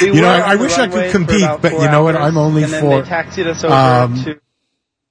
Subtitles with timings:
[0.00, 2.16] you know, I, I wish I could compete, but you know what?
[2.16, 3.02] I'm only and then for.
[3.02, 4.40] they taxied us over um, to.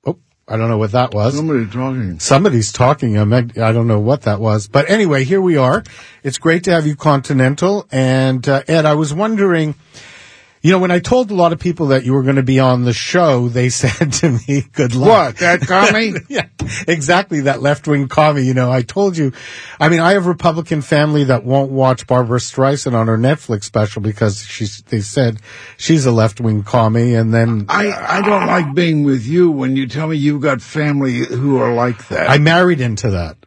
[0.07, 1.35] Oh, I don't know what that was.
[1.35, 2.19] Somebody talking.
[2.19, 3.19] Somebody's talking.
[3.19, 4.67] I meant- I don't know what that was.
[4.67, 5.83] But anyway, here we are.
[6.23, 7.85] It's great to have you continental.
[7.91, 9.75] And uh, Ed, I was wondering,
[10.61, 12.59] you know, when I told a lot of people that you were going to be
[12.59, 15.07] on the show, they said to me, good luck.
[15.07, 15.37] What?
[15.37, 16.13] That commie?
[16.29, 16.47] yeah,
[16.87, 17.41] exactly.
[17.41, 18.43] That left wing commie.
[18.43, 19.33] You know, I told you.
[19.79, 24.01] I mean, I have Republican family that won't watch Barbra Streisand on her Netflix special
[24.01, 24.81] because she's.
[24.83, 25.39] They said
[25.77, 29.75] she's a left wing commie, and then I, I don't like being with you when
[29.75, 32.29] you tell me you've got family who are like that.
[32.29, 33.37] I married into that.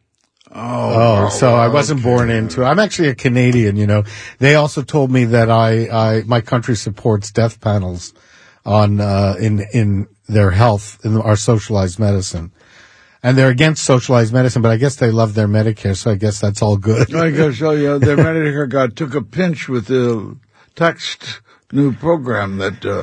[0.53, 2.65] Oh, Oh, so I wasn't born into it.
[2.65, 4.05] I'm actually a Canadian, you know.
[4.39, 8.13] They also told me that I, I, my country supports death panels
[8.65, 12.53] on, uh, in, in their health, in our socialized medicine.
[13.23, 16.41] And they're against socialized medicine, but I guess they love their Medicare, so I guess
[16.41, 17.15] that's all good.
[17.15, 20.39] I can show you the Medicare guy took a pinch with the
[20.75, 23.03] text new program that uh,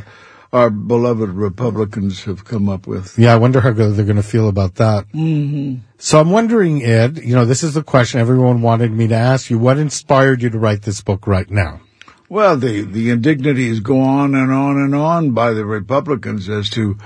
[0.53, 3.17] our beloved Republicans have come up with.
[3.17, 5.07] Yeah, I wonder how they're going to feel about that.
[5.09, 5.81] Mm-hmm.
[5.97, 9.49] So I'm wondering, Ed, you know, this is the question everyone wanted me to ask
[9.49, 9.59] you.
[9.59, 11.81] What inspired you to write this book right now?
[12.29, 16.97] Well, the, the indignities go on and on and on by the Republicans as to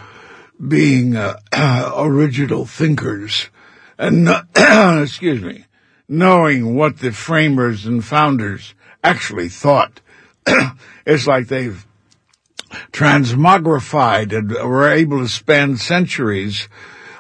[0.66, 1.40] being uh,
[1.98, 3.50] original thinkers
[3.98, 4.42] and, no-
[5.04, 5.66] excuse me,
[6.08, 8.74] knowing what the framers and founders
[9.04, 10.02] actually thought.
[11.06, 11.86] it's like they've
[12.92, 16.68] transmogrified and were able to span centuries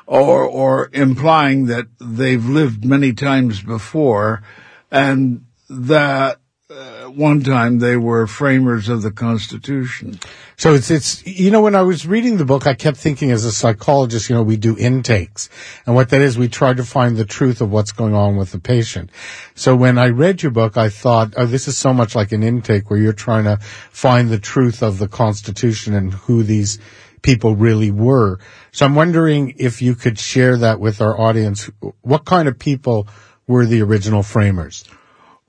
[0.06, 4.44] or, or implying that they've lived many times before
[4.91, 6.41] and that
[6.71, 10.17] uh, one time they were framers of the Constitution.
[10.55, 13.43] So it's, it's, you know, when I was reading the book, I kept thinking as
[13.43, 15.49] a psychologist, you know, we do intakes.
[15.85, 18.51] And what that is, we try to find the truth of what's going on with
[18.53, 19.09] the patient.
[19.53, 22.43] So when I read your book, I thought, oh, this is so much like an
[22.43, 26.79] intake where you're trying to find the truth of the Constitution and who these
[27.21, 28.39] people really were.
[28.71, 31.69] So I'm wondering if you could share that with our audience.
[32.01, 33.07] What kind of people
[33.45, 34.85] were the original framers?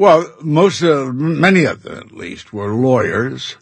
[0.02, 3.54] Well, most of, many of them at least were lawyers.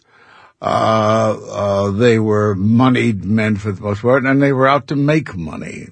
[0.59, 4.95] Uh, uh, they were moneyed men for the most part, and they were out to
[4.95, 5.89] make money.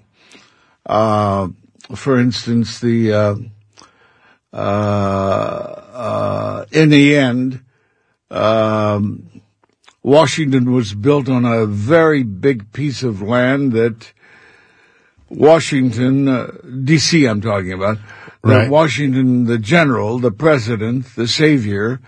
[0.88, 1.50] Uh,
[1.94, 3.36] for instance, the, uh,
[4.52, 7.64] uh, uh, in the end,
[8.32, 9.30] um,
[10.02, 14.14] Washington was built on a very big piece of land that
[15.30, 17.28] Washington, D.C.
[17.28, 18.00] I'm talking about,
[18.42, 18.64] Right.
[18.64, 22.00] that Washington, the general, the president, the savior,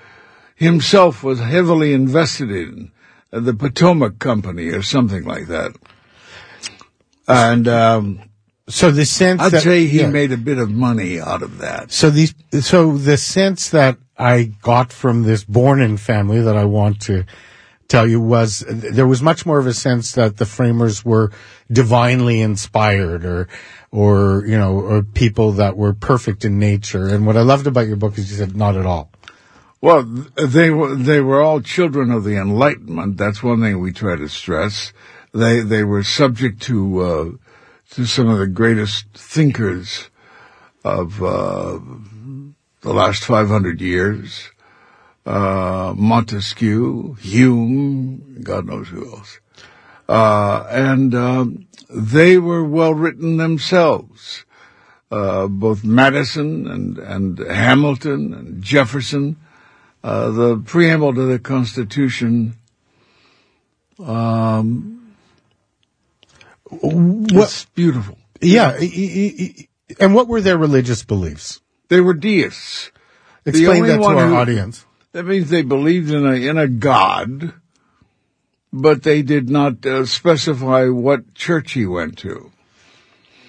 [0.55, 2.91] himself was heavily invested in
[3.33, 5.75] uh, the Potomac Company or something like that.
[7.27, 8.21] And um,
[8.67, 10.09] So the sense I'd that, say he yeah.
[10.09, 11.91] made a bit of money out of that.
[11.91, 17.01] So these, so the sense that I got from this Bornin family that I want
[17.03, 17.25] to
[17.87, 21.31] tell you was there was much more of a sense that the framers were
[21.69, 23.49] divinely inspired or,
[23.91, 27.07] or, you know, or people that were perfect in nature.
[27.07, 29.11] And what I loved about your book is you said not at all.
[29.81, 33.17] Well, they were they were all children of the Enlightenment.
[33.17, 34.93] That's one thing we try to stress.
[35.33, 37.31] They they were subject to uh,
[37.95, 40.09] to some of the greatest thinkers
[40.83, 41.79] of uh,
[42.81, 44.51] the last 500 years.
[45.25, 49.39] uh, Montesquieu, Hume, God knows who else.
[50.09, 54.45] Uh, and um, they were well written themselves.
[55.11, 59.35] Uh, both Madison and, and Hamilton and Jefferson.
[60.03, 62.55] Uh, the preamble to the Constitution
[63.99, 65.13] um,
[66.69, 68.17] What- it's beautiful.
[68.39, 68.77] yeah.
[69.99, 71.59] And what were their religious beliefs?
[71.89, 72.91] They were deists.
[73.45, 74.85] Explain that to our who- audience.
[75.11, 77.53] That means they believed in a in a god,
[78.73, 82.51] but they did not uh, specify what church he went to.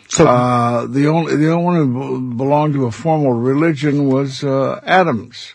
[0.08, 4.80] So, Uh, the only the only one who belonged to a formal religion was uh,
[4.84, 5.54] Adams.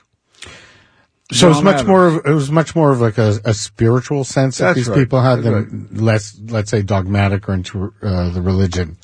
[1.32, 1.88] so John much Adams.
[1.88, 4.98] more of, it was much more of like a, a spiritual sense that these right.
[4.98, 8.98] people had That's than less, let's say, dogmatic or into uh, the religion.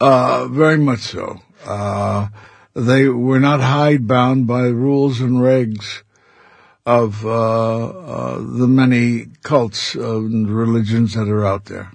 [0.00, 1.40] Uh, very much so.
[1.64, 2.28] Uh,
[2.74, 6.02] they were not hidebound by rules and regs
[6.86, 11.90] of uh, uh, the many cults and religions that are out there.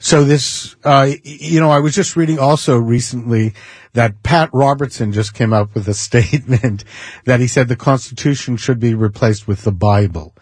[0.00, 3.54] So this, uh, you know, I was just reading also recently
[3.94, 6.84] that Pat Robertson just came up with a statement
[7.24, 10.34] that he said the Constitution should be replaced with the Bible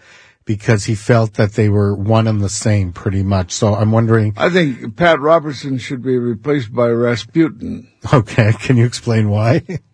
[0.45, 3.53] because he felt that they were one and the same pretty much.
[3.53, 7.89] So I'm wondering, I think Pat Robertson should be replaced by Rasputin.
[8.13, 9.63] okay, can you explain why?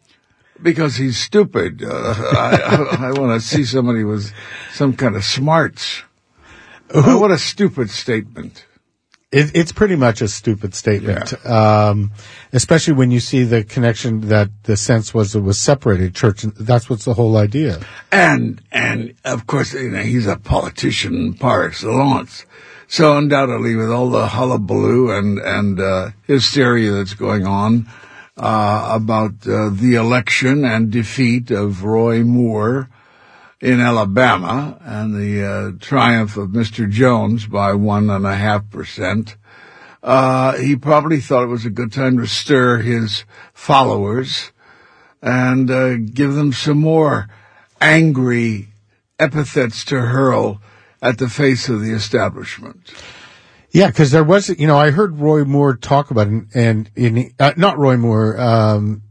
[0.63, 1.83] Because he's stupid.
[1.83, 4.33] Uh, I, I, I want to see somebody with
[4.73, 6.03] some kind of smarts.
[6.93, 8.65] Uh, what a stupid statement.
[9.31, 12.13] It, it's pretty much a stupid statement, um,
[12.55, 16.45] especially when you see the connection that the sense was it was separated church.
[16.45, 17.79] and That's what's the whole idea.
[18.11, 22.47] And, and of course, you know, he's a politician par excellence.
[22.87, 27.87] So undoubtedly with all the hullabaloo and, and, uh, hysteria that's going on,
[28.39, 32.89] uh, about, uh, the election and defeat of Roy Moore
[33.61, 36.89] in Alabama and the, uh, triumph of Mr.
[36.89, 39.37] Jones by one and a half percent,
[40.03, 44.53] uh, he probably thought it was a good time to stir his followers
[45.21, 47.29] and uh, give them some more
[47.81, 48.69] angry
[49.19, 50.61] epithets to hurl
[51.03, 52.93] at the face of the establishment.
[53.71, 57.33] Yeah, because there was, you know, I heard Roy Moore talk about it, and in
[57.39, 59.03] uh, not Roy Moore, um,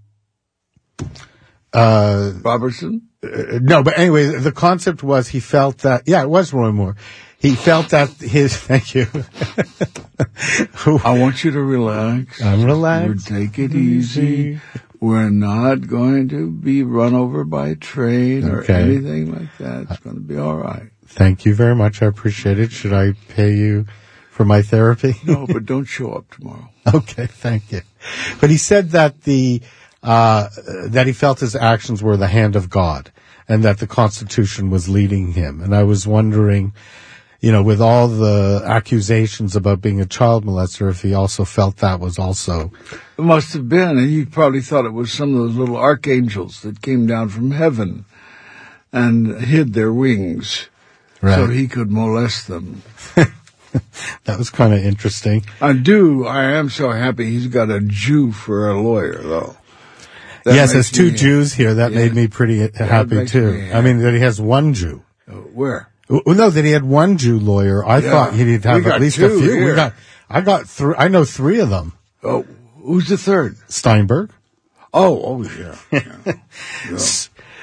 [1.74, 3.04] uh, Robertson?
[3.24, 6.95] uh, no, but anyway, the concept was he felt that, yeah, it was Roy Moore.
[7.39, 9.06] He felt that his, thank you.
[11.04, 12.42] I want you to relax.
[12.42, 13.27] I'm relaxed.
[13.27, 14.59] Take it easy.
[15.00, 18.74] We're not going to be run over by a train or Okay.
[18.74, 19.83] anything like that.
[19.92, 20.89] It's going to be all right.
[21.06, 22.01] Thank you very much.
[22.01, 22.71] I appreciate it.
[22.71, 23.86] Should I pay you
[24.37, 25.15] for my therapy?
[25.25, 26.69] No, but don't show up tomorrow.
[26.93, 27.81] Okay, thank you.
[28.39, 29.61] But he said that the
[30.01, 30.47] uh,
[30.85, 33.11] that he felt his actions were the hand of God,
[33.49, 35.59] and that the Constitution was leading him.
[35.61, 36.71] And I was wondering,
[37.41, 41.77] you know, with all the accusations about being a child molester, if he also felt
[41.77, 42.71] that was also
[43.17, 46.61] It must have been, and he probably thought it was some of those little archangels
[46.61, 48.05] that came down from heaven
[48.93, 50.69] and hid their wings
[51.21, 52.83] so he could molest them.
[54.25, 55.45] that was kind of interesting.
[55.61, 56.25] I do.
[56.25, 59.57] I am so happy he's got a Jew for a lawyer, though.
[60.43, 61.73] That yes, there's two Jews here.
[61.73, 61.99] That Yeah.
[61.99, 63.51] made me pretty happy too.
[63.53, 65.03] me I mean, that he has one Jew.
[65.30, 65.89] Uh, Where?
[66.09, 67.85] Well, no, that he had one Jew lawyer.
[67.85, 68.11] I Yeah.
[68.11, 69.65] thought he'd have at least a few.
[69.65, 69.94] We got,
[70.30, 70.95] I got three.
[70.97, 71.94] I know three of them.
[72.23, 72.45] Oh,
[72.81, 73.57] who's the third?
[73.68, 74.31] Steinberg.
[74.94, 75.75] Oh, oh yeah.
[76.89, 76.97] yeah.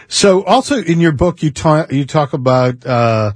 [0.09, 3.33] So also in your book, you talk, you talk about, uh,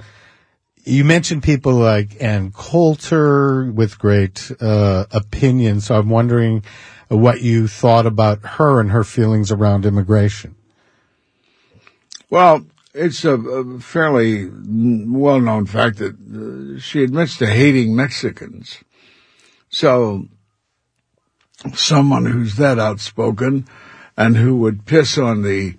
[0.88, 5.80] you mentioned people like Ann Coulter with great, uh, opinion.
[5.80, 6.64] So I'm wondering
[7.08, 10.54] what you thought about her and her feelings around immigration.
[12.30, 18.82] Well, it's a, a fairly well-known fact that uh, she admits to hating Mexicans.
[19.70, 20.26] So,
[21.74, 23.66] someone who's that outspoken
[24.16, 25.76] and who would piss on the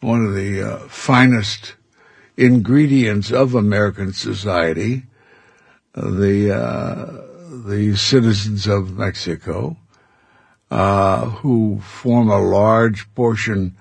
[0.00, 1.76] one of the uh, finest
[2.36, 5.04] ingredients of American society,
[5.94, 7.20] uh, the uh,
[7.68, 9.76] the citizens of Mexico,
[10.70, 13.76] uh, who form a large portion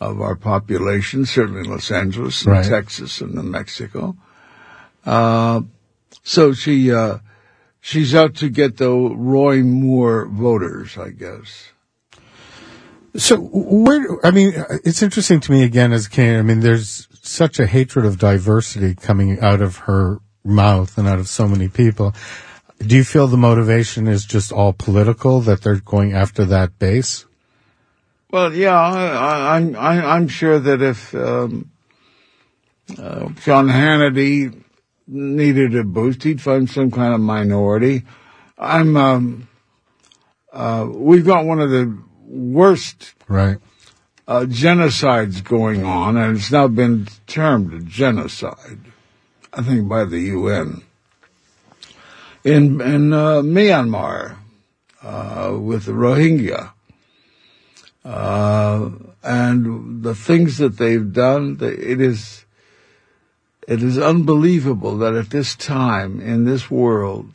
[0.00, 2.64] of our population, certainly in Los Angeles and Right.
[2.64, 4.16] Texas and New Mexico.
[5.04, 5.62] Uh,
[6.22, 7.18] so she, uh,
[7.80, 11.72] she's out to get the Roy Moore voters, I guess.
[13.16, 14.52] So where, I mean,
[14.84, 16.38] it's interesting to me again as a Canadian.
[16.38, 21.18] I mean, there's such a hatred of diversity coming out of her mouth and out
[21.18, 22.14] of so many people.
[22.78, 27.26] Do you feel the motivation is just all political that they're going after that base?
[28.30, 31.70] Well, yeah, I, I, I'm, I, I'm sure that if, um,
[32.96, 34.64] Uh, Sean Hannity
[35.06, 36.22] needed a boost.
[36.22, 38.04] He'd find some kind of minority.
[38.56, 39.48] I'm, um,
[40.52, 43.58] uh, we've got one of the worst Right.
[44.28, 48.78] Uh, genocides going on, and it's now been termed a genocide,
[49.52, 50.82] I think, by the UN
[52.44, 54.36] in in uh, Myanmar
[55.02, 56.70] uh, with the Rohingya,
[58.04, 58.90] uh,
[59.22, 61.58] and the things that they've done.
[61.60, 62.44] It is
[63.66, 67.34] it is unbelievable that at this time in this world,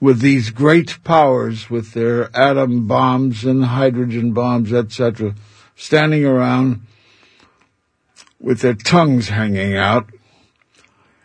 [0.00, 5.34] with these great powers, with their atom bombs and hydrogen bombs, etc.,
[5.78, 6.84] standing around
[8.40, 10.10] with their tongues hanging out,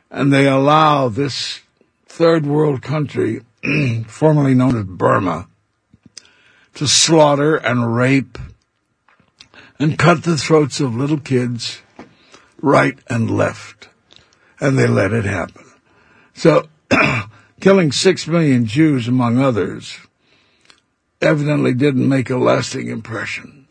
[0.10, 1.62] and they allow this
[2.06, 3.42] third world country,
[4.08, 5.48] formerly known as Burma,
[6.76, 8.38] to slaughter and rape
[9.80, 11.82] and cut the throats of little kids
[12.62, 13.90] right and left.
[14.60, 15.66] And they let it happen.
[16.36, 16.68] So,
[17.60, 19.98] killing six million Jews, among others,
[21.22, 23.63] evidently didn't make a lasting impression.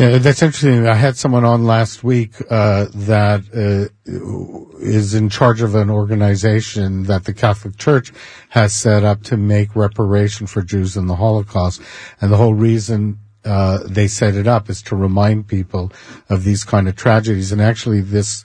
[0.00, 0.86] Yeah, that's interesting.
[0.86, 7.02] I had someone on last week uh, that uh, is in charge of an organization
[7.02, 8.10] that the Catholic Church
[8.48, 11.82] has set up to make reparation for Jews in the Holocaust,
[12.18, 15.92] and the whole reason uh, they set it up is to remind people
[16.30, 17.52] of these kind of tragedies.
[17.52, 18.42] And actually, this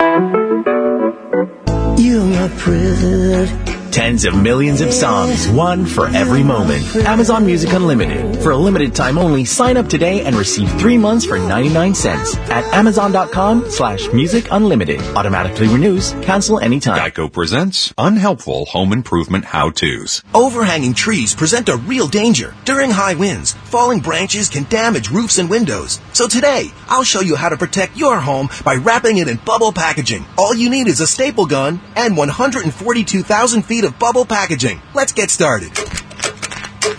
[1.99, 3.78] You're my president.
[3.91, 6.85] Tens of millions of songs, one for every moment.
[6.97, 8.41] Amazon Music Unlimited.
[8.43, 12.37] For a limited time only, sign up today and receive three months for 99 cents
[12.49, 15.01] at amazon.com slash music unlimited.
[15.15, 16.99] Automatically renews, cancel anytime.
[16.99, 20.23] Geico presents unhelpful home improvement how-tos.
[20.35, 22.53] Overhanging trees present a real danger.
[22.65, 25.99] During high winds, falling branches can damage roofs and windows.
[26.13, 29.73] So today, I'll show you how to protect your home by wrapping it in bubble
[29.73, 30.25] packaging.
[30.37, 34.81] All you need is a staple gun and 142,000 feet of bubble packaging.
[34.93, 35.71] Let's get started.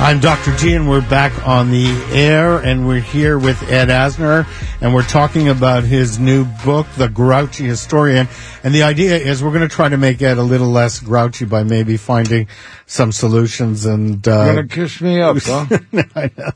[0.00, 0.56] I'm Dr.
[0.56, 4.48] G, and we're back on the air, and we're here with Ed Asner,
[4.80, 8.26] and we're talking about his new book, The Grouchy Historian.
[8.64, 11.44] And the idea is we're going to try to make Ed a little less grouchy
[11.44, 12.48] by maybe finding
[12.86, 14.26] some solutions and.
[14.26, 15.66] Uh, You're gonna kiss me up, huh?
[16.16, 16.50] I know.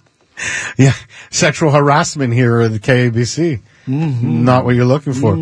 [0.76, 0.94] Yeah,
[1.30, 3.60] sexual harassment here at the KABC.
[3.86, 4.44] Mm-hmm.
[4.44, 5.34] Not what you're looking for.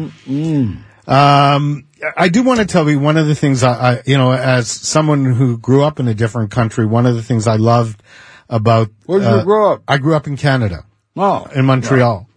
[1.06, 1.86] Um,
[2.16, 4.70] I do want to tell you one of the things I, I, you know, as
[4.70, 8.02] someone who grew up in a different country, one of the things I loved
[8.48, 8.90] about.
[9.06, 9.82] Where did uh, you grow up?
[9.88, 10.84] I grew up in Canada,
[11.16, 12.28] Oh, in Montreal.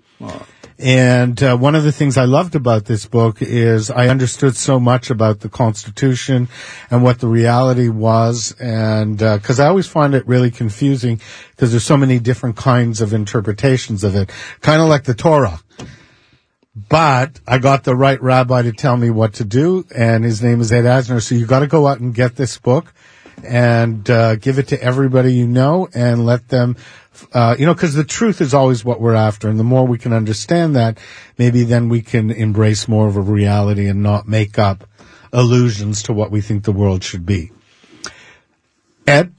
[0.79, 4.79] And uh, one of the things I loved about this book is I understood so
[4.79, 6.49] much about the Constitution
[6.91, 11.83] and what the reality was, and because I always find it really confusing because there's
[11.83, 15.59] so many different kinds of interpretations of it, kind of like the Torah.
[16.89, 20.61] But I got the right rabbi to tell me what to do, and his name
[20.61, 21.21] is Ed Asner.
[21.21, 22.93] So you got to go out and get this book
[23.43, 26.75] and uh, give it to everybody you know, and let them,
[27.33, 29.97] uh, you know, because the truth is always what we're after, and the more we
[29.97, 30.99] can understand that,
[31.37, 34.87] maybe then we can embrace more of a reality and not make up
[35.33, 37.51] illusions to what we think the world should be.
[39.07, 39.33] Ed,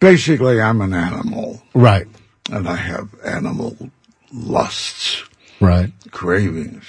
[0.00, 2.06] basically, I'm an animal, right,
[2.50, 3.76] and I have animal
[4.32, 5.24] lusts,
[5.60, 6.84] right, cravings.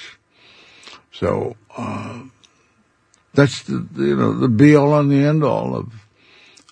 [1.11, 2.23] So uh,
[3.33, 5.93] that's the you know the be all and the end all of.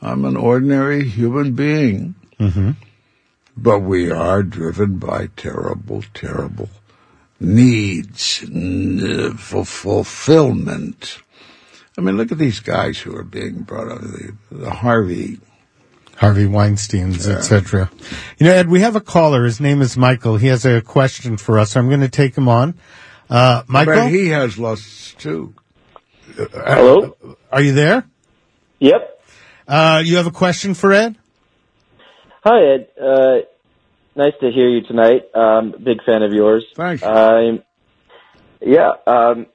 [0.01, 2.71] I'm an ordinary human being, mm-hmm.
[3.57, 6.69] but we are driven by terrible, terrible
[7.39, 11.19] needs, n- uh, for fulfillment.
[11.97, 14.01] I mean, look at these guys who are being brought up.
[14.01, 15.39] The, the Harvey
[16.15, 17.35] Harvey Weinstein's, Yeah.
[17.35, 17.89] etc.
[18.37, 19.43] You know, Ed, we have a caller.
[19.43, 20.37] His name is Michael.
[20.37, 21.75] He has a question for us.
[21.75, 22.75] I'm going to take him on.
[23.29, 25.53] Uh, Michael, But he has lusts too.
[26.35, 27.15] Hello?
[27.51, 28.05] Are you there?
[28.79, 29.21] Yep.
[29.67, 31.15] Uh, you have a question for Ed?
[32.43, 32.87] Hi, Ed.
[33.01, 33.35] Uh,
[34.15, 35.23] nice to hear you tonight.
[35.33, 36.63] Um, big fan of yours.
[36.75, 37.01] Thanks.
[37.03, 37.63] Um,
[38.61, 38.91] yeah.
[39.07, 39.47] Um,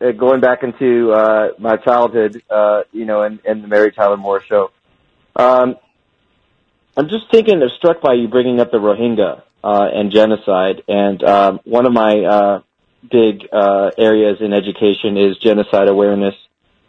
[0.00, 4.16] uh, going back into uh, my childhood, uh, you know, and, and the Mary Tyler
[4.16, 4.70] Moore show.
[5.36, 5.76] Um,
[6.96, 11.22] I'm just thinking, I'm struck by you bringing up the Rohingya uh, and genocide, and
[11.24, 12.60] um, one of my uh,
[13.10, 16.34] big uh, areas in education is genocide awareness.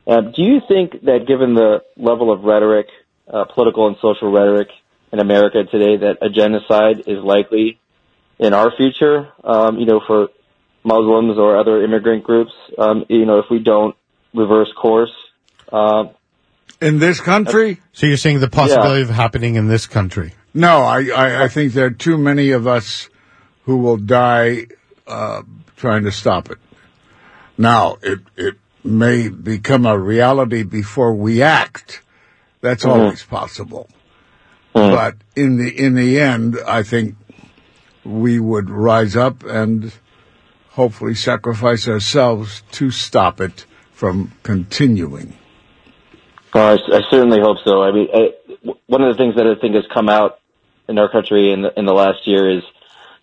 [0.06, 2.88] Uh, do you think that given the level of rhetoric,
[3.32, 4.68] uh, political and social rhetoric
[5.14, 7.80] in America today, that a genocide is likely
[8.40, 10.30] in our future, um, you know, for
[10.84, 13.96] Muslims or other immigrant groups, um, you know, if we don't
[14.34, 15.14] reverse course?
[16.82, 17.80] In this country?
[17.94, 20.34] So you're saying the possibility of happening in this country?
[20.54, 23.10] No, I, I, I think there are too many of us
[23.64, 24.68] who will die
[25.08, 25.44] uh,
[25.78, 26.58] trying to stop it.
[27.58, 32.02] Now, it, it may become a reality before we act.
[32.62, 32.90] That's Mhm.
[32.90, 33.90] always possible.
[34.74, 37.16] But in the in the end, I think
[38.04, 39.94] we would rise up and
[40.72, 45.34] hopefully sacrifice ourselves to stop it from continuing.
[46.60, 47.84] I, I certainly hope so.
[47.84, 48.30] I mean, I,
[48.88, 50.40] one of the things that I think has come out
[50.88, 52.64] in our country in the, in the last year is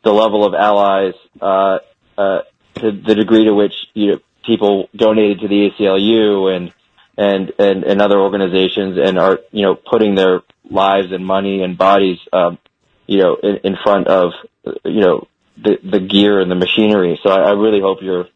[0.02, 1.78] the level of allies, uh,
[2.16, 2.40] uh,
[2.76, 6.72] to the degree to which you know, people donated to the ACLU and
[7.16, 10.40] and and and other organizations and are you know putting their
[10.70, 12.58] lives and money and bodies, um,
[13.06, 14.32] you know, in, in front of
[14.84, 17.18] you know the the gear and the machinery.
[17.22, 18.28] So I, I really hope you're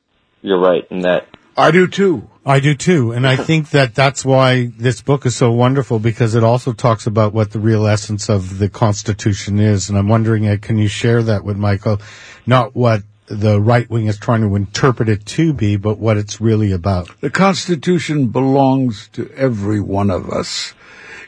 [0.42, 1.26] you're right in that.
[1.57, 2.28] I do too.
[2.46, 3.12] I do too.
[3.12, 7.07] And I think that that's why this book is so wonderful because it also talks
[7.07, 9.88] about what the real essence of the Constitution is.
[9.88, 12.00] And I'm wondering, can you share that with Michael?
[12.46, 16.40] Not what the right wing is trying to interpret it to be, but what it's
[16.40, 17.09] really about.
[17.20, 20.74] The Constitution belongs to every one of us.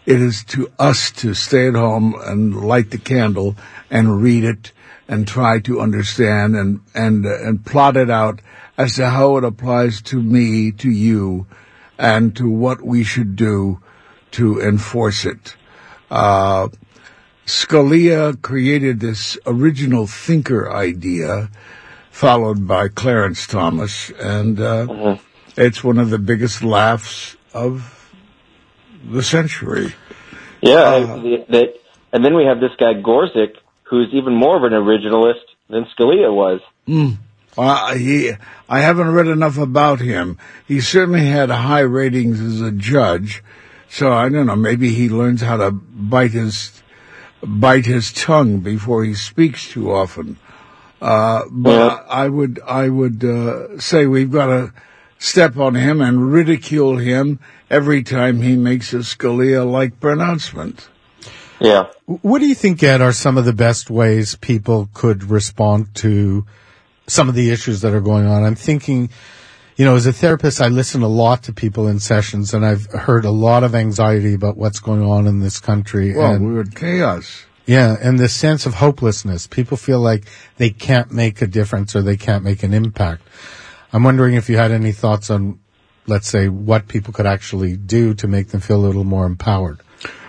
[0.05, 3.57] It is to us to stay at home and light the candle
[3.90, 4.72] and read it
[5.09, 8.40] and try to understand and and uh, and plot it out
[8.79, 11.47] as to how it applies to me, to you,
[11.99, 13.81] and to what we should do
[14.33, 15.57] to enforce it.
[16.11, 16.69] Uh,
[17.47, 21.49] Scalia created this original thinker idea,
[22.11, 25.17] followed by Clarence Thomas, and uh,
[25.57, 27.93] it's one of the biggest laughs of
[29.09, 29.95] the century.
[30.61, 31.75] Yeah, and the- that,
[32.12, 36.33] and then we have this guy Gorsuch, who's even more of an originalist than Scalia
[36.35, 36.61] was.
[36.89, 37.19] Mm.
[37.57, 38.33] Uh, he,
[38.69, 40.38] I haven't read enough about him.
[40.66, 43.42] He certainly had high ratings as a judge,
[43.88, 44.57] so I don't know.
[44.57, 46.83] Maybe he learns how to bite his
[47.42, 50.38] bite his tongue before he speaks too often.
[51.01, 54.73] Uh, but I would I would uh, say we've got to
[55.19, 57.38] step on him and ridicule him
[57.71, 60.88] every time he makes a Scalia-like pronouncement.
[61.59, 61.87] Yeah.
[62.05, 66.45] What do you think, Ed, are some of the best ways people could respond to
[67.07, 68.45] some of the issues that are going on?
[68.45, 69.11] I'm thinking,
[69.77, 72.87] you know, as a therapist, I listen a lot to people in sessions and I've
[72.87, 76.14] heard a lot of anxiety about what's going on in this country.
[76.14, 77.45] Well, and, we're in chaos.
[77.66, 79.47] yeah, and the sense of hopelessness.
[79.47, 80.25] People feel like
[80.57, 83.23] they can't make a difference or they can't make an impact.
[83.92, 85.61] I'm wondering if you had any thoughts on,
[86.07, 89.81] let's say, what people could actually do to make them feel a little more empowered.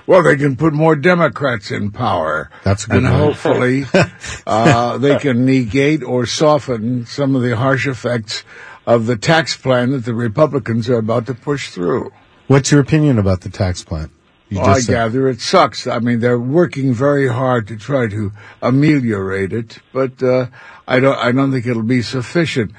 [0.08, 2.50] Well, they can put more Democrats in power.
[2.64, 3.20] That's a good And way.
[3.20, 3.86] hopefully,
[4.48, 8.44] uh, they can negate or soften some of the harsh effects
[8.86, 12.12] of the tax plan that the Republicans are about to push through.
[12.48, 14.10] What's your opinion about the tax plan?
[14.48, 15.88] You Well, I said- gather it sucks.
[15.88, 20.48] I mean, they're working very hard to try to ameliorate it, but uh,
[20.88, 21.18] I don't.
[21.18, 22.72] I don't think it'll be sufficient.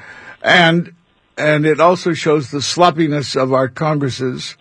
[0.43, 0.95] And
[1.37, 4.57] and it also shows the sloppiness of our Congresses,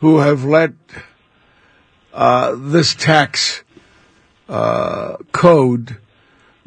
[0.00, 0.72] who have let
[2.18, 3.62] uh, this tax
[4.48, 5.98] uh, code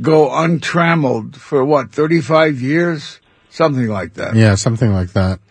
[0.02, 4.34] go untrammeled for what thirty five years, something like that.
[4.34, 5.42] Yeah, something like that.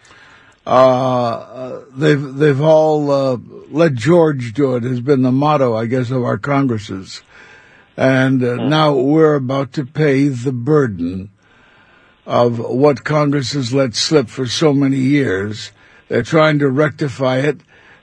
[0.66, 3.36] Uh, they've they've all uh,
[3.68, 7.20] let George do it has been the motto, I guess, of our Congresses,
[7.94, 11.30] and uh, now we're about to pay the burden
[12.24, 15.72] of what Congress has let slip for so many years.
[16.08, 17.60] They're trying to rectify it,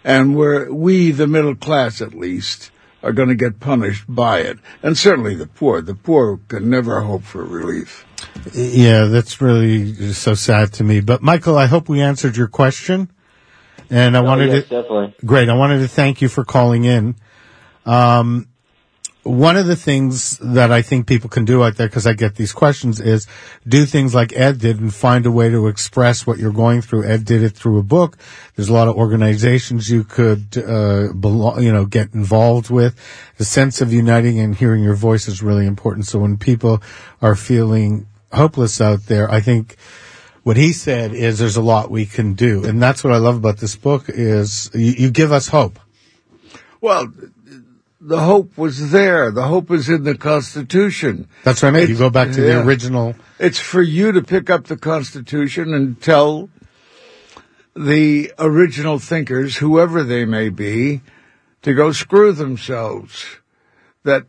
[0.08, 2.72] and we're we, the middle class, at least,
[3.04, 5.82] are going to get punished by it, and certainly the poor.
[5.82, 8.06] The poor can never hope for relief.
[8.54, 11.02] Yeah, that's really so sad to me.
[11.02, 13.12] But Michael, I hope we answered your question.
[13.90, 15.16] And I wanted Oh, yes, to definitely.
[15.26, 15.48] great.
[15.50, 17.16] I wanted to thank you for calling in.
[17.86, 18.48] Um,
[19.28, 22.36] one of the things that I think people can do out there, because I get
[22.36, 23.28] these questions, is
[23.68, 27.06] do things like Ed did and find a way to express what you're going through.
[27.06, 28.18] Ed did it through a book.
[28.56, 31.14] There's a lot of organizations you could, uh,
[31.60, 32.96] you know, get involved with.
[33.38, 36.08] The sense of uniting and hearing your voice is really important.
[36.08, 36.82] So when people
[37.22, 39.76] are feeling hopeless out there, I think
[40.44, 42.64] what he said is there's a lot we can do.
[42.64, 45.80] And that's what I love about this book is you, you give us hope.
[46.80, 47.12] Well,
[48.08, 49.32] the hope was there.
[49.32, 51.28] The hope is in the Constitution.
[51.44, 51.90] That's what I mean.
[51.90, 52.62] You go back to yeah.
[52.62, 53.16] the original.
[53.38, 56.50] It's for you to pick up the Constitution and tell
[57.76, 61.02] the original thinkers, whoever they may be,
[61.64, 63.26] to go screw themselves.
[64.04, 64.26] That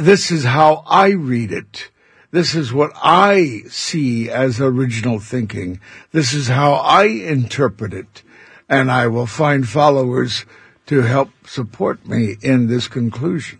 [0.00, 1.90] this is how I read it.
[2.30, 5.80] This is what I see as original thinking.
[6.12, 8.22] This is how I interpret it.
[8.68, 10.44] And I will find followers
[10.86, 13.58] to help support me in this conclusion.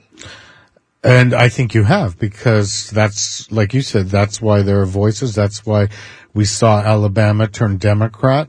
[1.03, 5.35] And I think you have because that's, like you said, that's why there are voices.
[5.35, 5.89] That's why
[6.35, 8.49] we saw Alabama turn Democrat.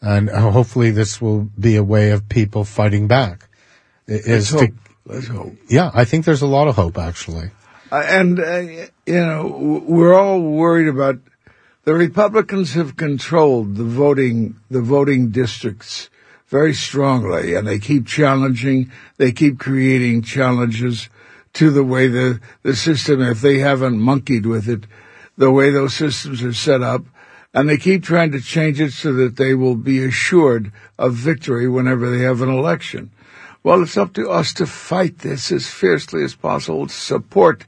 [0.00, 3.48] And hopefully this will be a way of people fighting back.
[4.06, 4.70] It Let's is to- hope.
[5.06, 5.54] Let's hope.
[5.68, 7.50] yeah, I think there's a lot of hope actually.
[7.90, 8.58] Uh, and, uh,
[9.06, 11.16] you know, we're all worried about
[11.84, 16.10] the Republicans have controlled the voting, the voting districts
[16.48, 21.08] very strongly and they keep challenging, they keep creating challenges
[21.54, 24.86] to the way the, the system, if they haven't monkeyed with it,
[25.36, 27.04] the way those systems are set up.
[27.54, 31.68] And they keep trying to change it so that they will be assured of victory
[31.68, 33.10] whenever they have an election.
[33.62, 37.66] Well, it's up to us to fight this as fiercely as possible, support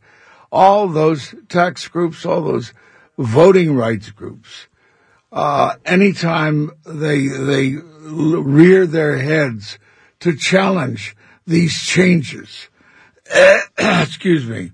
[0.52, 2.72] all those tax groups, all those
[3.18, 4.66] voting rights groups.
[5.32, 9.78] Uh, anytime they, they rear their heads
[10.20, 11.16] to challenge
[11.46, 12.68] these changes.
[13.78, 14.72] Excuse me.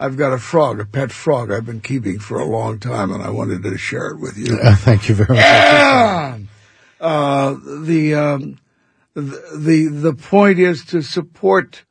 [0.00, 3.22] I've got a frog, a pet frog I've been keeping for a long time and
[3.22, 4.58] I wanted to share it with you.
[4.60, 5.38] Uh, thank you very much.
[5.38, 6.38] Yeah.
[7.00, 8.58] Uh, the, um,
[9.14, 11.84] the, the, the point is to support,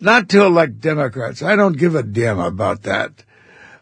[0.00, 1.42] not to elect Democrats.
[1.42, 3.24] I don't give a damn about that.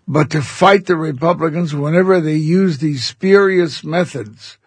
[0.07, 4.59] But to fight the Republicans whenever they use these spurious methods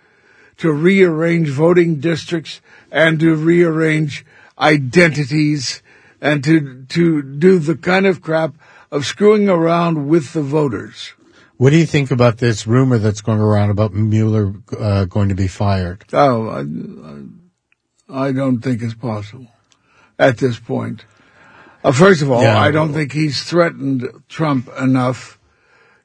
[0.57, 4.25] to rearrange voting districts and to rearrange
[4.57, 5.81] identities
[6.21, 8.55] and to, to do the kind of crap
[8.91, 11.13] of screwing around with the voters.
[11.57, 15.35] What do you think about this rumor that's going around about Mueller uh, going to
[15.35, 16.05] be fired?
[16.13, 19.47] Oh, I, I, I don't think it's possible
[20.17, 21.05] at this point.
[21.83, 22.57] Uh, first of all, Yeah.
[22.57, 25.37] I don't think he's threatened Trump enough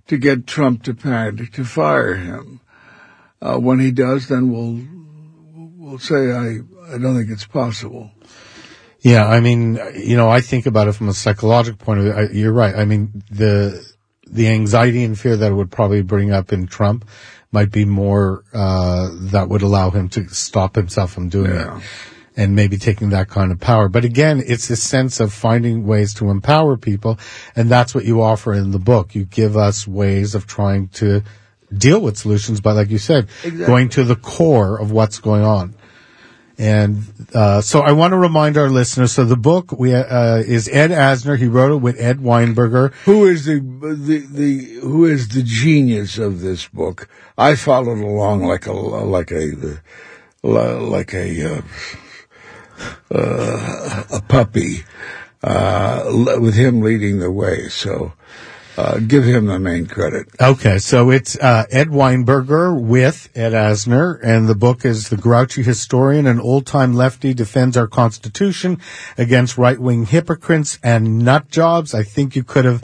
[0.09, 2.61] to get Trump to panic to fire him.
[3.41, 4.81] Uh, when he does, then we'll
[5.77, 6.59] we'll say I
[6.93, 8.11] I don't think it's possible.
[9.01, 12.13] Yeah, I mean, you know, I think about it from a psychological point of view.
[12.15, 12.75] I, you're right.
[12.75, 13.81] I mean, the
[14.27, 17.05] the anxiety and fear that it would probably bring up in Trump
[17.53, 21.79] might be more uh, that would allow him to stop himself from doing Yeah.
[21.79, 21.83] it.
[22.39, 23.89] And maybe taking that kind of power.
[23.89, 27.19] But again, it's a sense of finding ways to empower people.
[27.57, 29.17] And that's what you offer in the book.
[29.17, 31.25] You give us ways of trying to
[31.77, 33.67] deal with solutions by, like you said, Exactly.
[33.67, 35.75] going to the core of what's going on.
[36.61, 37.03] And
[37.35, 39.13] uh, so I want to remind our listeners.
[39.13, 41.39] So the book we uh, is Ed Asner.
[41.39, 42.93] He wrote it with Ed Weinberger.
[43.05, 47.09] Who is the the the who is the genius of this book?
[47.37, 49.55] I followed along like a like a
[50.43, 51.63] like a uh,
[53.15, 54.85] uh, a puppy
[55.43, 56.05] uh,
[56.41, 57.69] with him leading the way.
[57.69, 58.13] So
[58.79, 60.29] uh, give him the main credit.
[60.41, 65.65] Okay, so it's uh, Ed Weinberger with Ed Asner, and the book is The Grouchy
[65.65, 68.81] Historian, an old-time lefty defends our Constitution
[69.17, 71.93] against right-wing hypocrites and nut jobs.
[71.93, 72.83] I think you could have,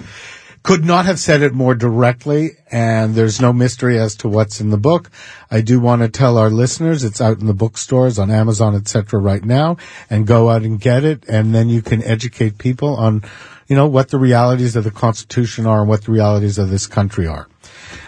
[0.65, 4.71] could not have said it more directly, and there's no mystery as to what's in
[4.71, 5.11] the book.
[5.51, 9.21] I do want to tell our listeners it's out in the bookstores, on Amazon, etc.
[9.21, 9.77] right now,
[10.09, 13.23] and go out and get it, and then you can educate people on
[13.67, 16.87] you know, what the realities of the Constitution are and what the realities of this
[16.87, 17.47] country are.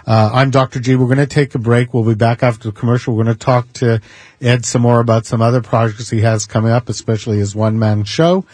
[0.07, 0.81] Uh, I'm Dr.
[0.81, 0.97] G.
[0.97, 1.93] We're going to take a break.
[1.93, 3.15] We'll be back after the commercial.
[3.15, 4.01] We're going to talk to
[4.41, 8.05] Ed some more about some other projects he has coming up, especially his one man
[8.05, 8.45] show.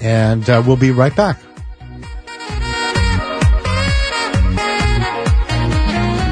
[0.00, 1.38] And uh, we'll be right back.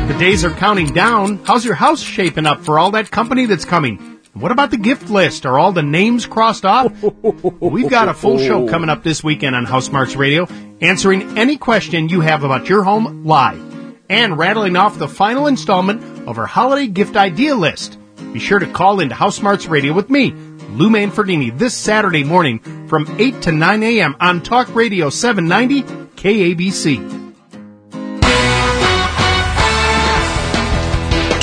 [0.09, 1.38] The days are counting down.
[1.44, 4.18] How's your house shaping up for all that company that's coming?
[4.33, 5.44] What about the gift list?
[5.44, 6.90] Are all the names crossed off?
[7.61, 10.49] We've got a full show coming up this weekend on House Smarts Radio,
[10.81, 13.61] answering any question you have about your home live,
[14.09, 17.99] and rattling off the final installment of our holiday gift idea list.
[18.33, 20.31] Be sure to call into House Smarts Radio with me,
[20.71, 24.16] Lou Manfredini, this Saturday morning from 8 to 9 a.m.
[24.21, 25.83] on Talk Radio 790
[26.16, 27.28] KABC.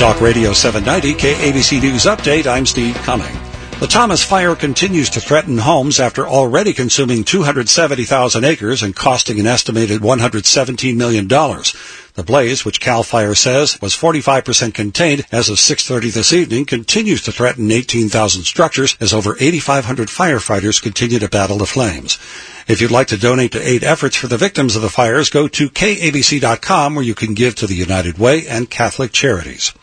[0.05, 2.45] Talk Radio 790 KABC News Update.
[2.45, 3.35] I'm Steve Cumming.
[3.79, 9.47] The Thomas Fire continues to threaten homes after already consuming 270,000 acres and costing an
[9.47, 11.27] estimated $117 million.
[11.27, 17.23] The blaze, which CAL FIRE says was 45% contained as of 6.30 this evening, continues
[17.23, 22.19] to threaten 18,000 structures as over 8,500 firefighters continue to battle the flames.
[22.67, 25.47] If you'd like to donate to aid efforts for the victims of the fires, go
[25.47, 29.73] to kabc.com where you can give to the United Way and Catholic Charities.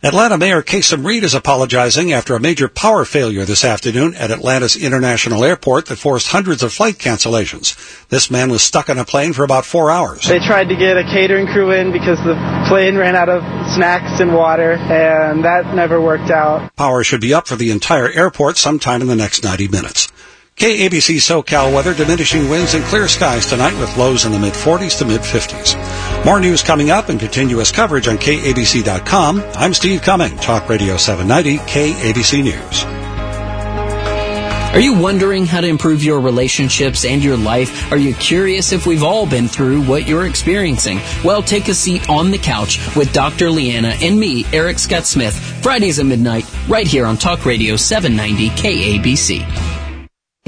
[0.00, 4.76] Atlanta Mayor Kasim Reed is apologizing after a major power failure this afternoon at Atlanta's
[4.76, 7.74] International Airport that forced hundreds of flight cancellations.
[8.08, 10.22] This man was stuck on a plane for about four hours.
[10.22, 12.36] They tried to get a catering crew in because the
[12.68, 13.42] plane ran out of
[13.74, 16.72] snacks and water, and that never worked out.
[16.76, 20.12] Power should be up for the entire airport sometime in the next 90 minutes.
[20.58, 24.98] KABC SoCal weather, diminishing winds and clear skies tonight with lows in the mid 40s
[24.98, 26.24] to mid 50s.
[26.24, 29.40] More news coming up and continuous coverage on KABC.com.
[29.54, 32.84] I'm Steve Cumming, Talk Radio 790, KABC News.
[34.74, 37.90] Are you wondering how to improve your relationships and your life?
[37.90, 41.00] Are you curious if we've all been through what you're experiencing?
[41.24, 43.50] Well, take a seat on the couch with Dr.
[43.50, 48.50] Leanna and me, Eric Scott Smith, Fridays at midnight, right here on Talk Radio 790
[48.60, 49.67] KABC.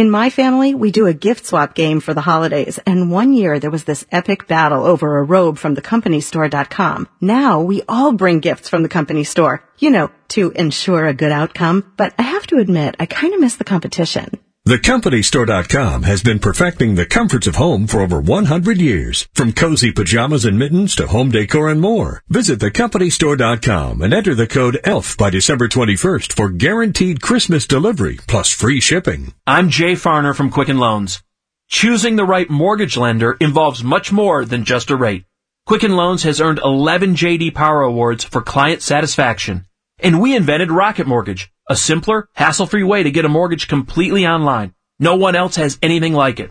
[0.00, 3.58] In my family, we do a gift swap game for the holidays, and one year
[3.58, 7.06] there was this epic battle over a robe from thecompanystore.com.
[7.20, 11.32] Now we all bring gifts from the company store, you know, to ensure a good
[11.32, 14.38] outcome, but I have to admit, I kind of miss the competition.
[14.70, 19.26] TheCompanyStore.com has been perfecting the comforts of home for over 100 years.
[19.34, 22.22] From cozy pajamas and mittens to home decor and more.
[22.28, 28.52] Visit TheCompanyStore.com and enter the code ELF by December 21st for guaranteed Christmas delivery plus
[28.52, 29.32] free shipping.
[29.46, 31.22] I'm Jay Farner from Quicken Loans.
[31.68, 35.24] Choosing the right mortgage lender involves much more than just a rate.
[35.64, 39.64] Quicken Loans has earned 11 JD Power Awards for client satisfaction.
[40.02, 44.74] And we invented Rocket Mortgage, a simpler, hassle-free way to get a mortgage completely online.
[44.98, 46.50] No one else has anything like it.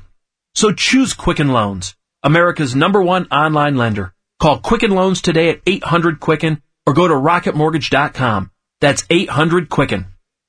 [0.55, 4.13] So choose Quicken Loans, America's number one online lender.
[4.39, 8.51] Call Quicken Loans today at 800-QUICKEN or go to rocketmortgage.com.
[8.81, 10.05] That's 800-QUICKEN.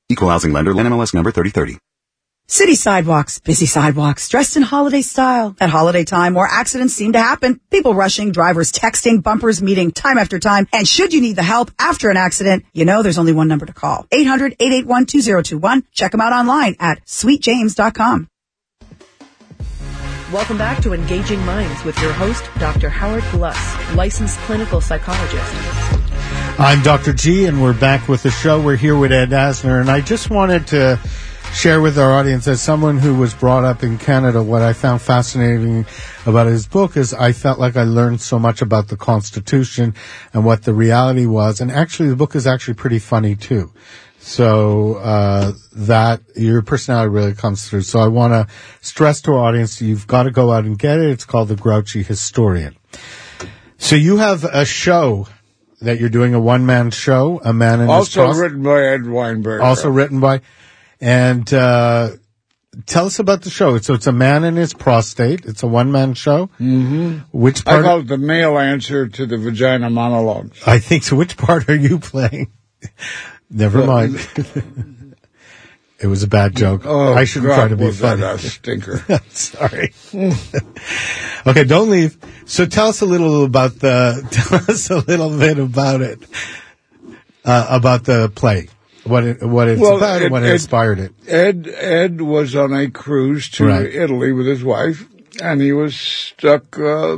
[0.09, 1.79] Equal housing lender, NMLS number 3030.
[2.53, 5.55] City sidewalks, busy sidewalks, dressed in holiday style.
[5.61, 7.61] At holiday time, more accidents seem to happen.
[7.71, 10.67] People rushing, drivers texting, bumpers meeting time after time.
[10.73, 13.67] And should you need the help after an accident, you know there's only one number
[13.67, 14.05] to call.
[14.13, 15.85] 800-881-2021.
[15.93, 18.27] Check them out online at sweetjames.com.
[20.33, 22.89] Welcome back to Engaging Minds with your host, Dr.
[22.89, 25.55] Howard Gluss, licensed clinical psychologist.
[26.59, 27.13] I'm Dr.
[27.13, 28.61] G, and we're back with the show.
[28.61, 30.99] We're here with Ed Asner, and I just wanted to
[31.53, 35.03] share with our audience, as someone who was brought up in Canada, what I found
[35.03, 35.85] fascinating
[36.27, 39.95] about his book is I felt like I learned so much about the Constitution
[40.33, 41.61] and what the reality was.
[41.61, 43.73] And actually, the book is actually pretty funny too.
[44.21, 47.83] So uh, that your personality really comes through.
[47.83, 48.47] So I want to
[48.81, 51.11] stress to our audience, you've got to go out and get it.
[51.11, 52.77] It's called The Grouchy Historian.
[53.79, 55.27] So you have a show
[55.81, 59.07] that you're doing, a one man show, a man in his Also written by Ed
[59.07, 59.63] Weinberg.
[59.63, 60.43] also written by,
[61.01, 62.11] and uh,
[62.87, 63.79] tell us about the show.
[63.79, 65.45] So it's a man and his prostate.
[65.47, 66.47] It's a one man show.
[66.59, 67.85] hmm Which I part?
[67.85, 70.61] call it the male answer to the vagina monologues.
[70.67, 71.17] I think so.
[71.17, 72.53] Which part are you playing?
[73.51, 74.15] Never mind.
[75.99, 76.83] it was a bad joke.
[76.85, 78.33] Oh, I shouldn't God, try to be was that funny.
[78.33, 78.99] a stinker.
[79.31, 79.93] Sorry.
[81.47, 82.17] okay, don't leave.
[82.47, 84.25] So tell us a little about the.
[84.31, 86.23] Tell us a little bit about it.
[87.45, 88.69] Uh, about the play.
[89.05, 91.13] What it, what it's Well, about and what it- inspired it.
[91.27, 93.87] Ed Ed was on a cruise to Right.
[93.95, 95.07] Italy with his wife,
[95.43, 97.17] and he was struck uh,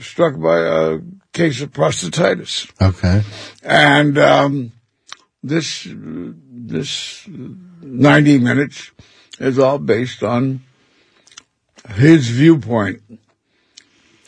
[0.00, 0.98] struck by a
[1.32, 2.70] case of prostatitis.
[2.82, 3.22] Okay.
[3.62, 4.72] And um,
[5.42, 8.90] this this ninety minutes
[9.38, 10.60] is all based on
[11.94, 13.02] his viewpoint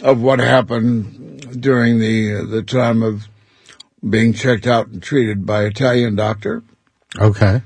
[0.01, 3.29] of what happened during the the time of
[4.09, 6.63] being checked out and treated by Italian doctor
[7.21, 7.63] Okay.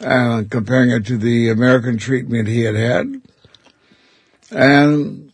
[0.00, 3.20] uh, comparing it to the American treatment he had had.
[4.50, 5.32] And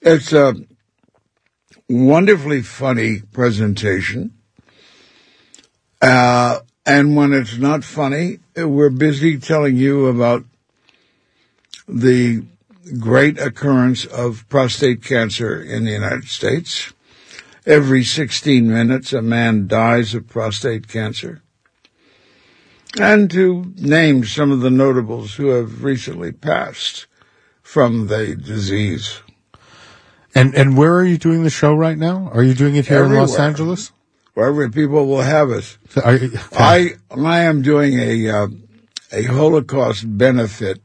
[0.00, 0.54] it's a
[1.88, 4.34] wonderfully funny presentation.
[6.00, 10.44] Uh, and when it's not funny, we're busy telling you about
[11.86, 12.44] the
[12.98, 16.92] great occurrence of prostate cancer in the United States.
[17.64, 21.41] Every 16 minutes, a man dies of prostate cancer
[23.00, 27.06] and to name some of the notables who have recently passed
[27.62, 29.20] from the disease.
[30.34, 32.30] And and where are you doing the show right now?
[32.32, 33.92] Are you doing it here in Los Angeles?
[34.34, 35.76] Wherever people will have us.
[35.94, 38.46] You- I I am doing a uh,
[39.12, 40.80] a Holocaust benefit,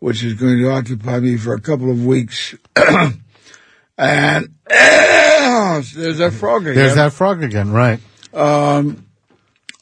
[0.00, 2.56] which is going to occupy me for a couple of weeks.
[2.76, 6.74] and there's that frog again.
[6.74, 8.00] There's that frog again, right?
[8.34, 9.06] Um,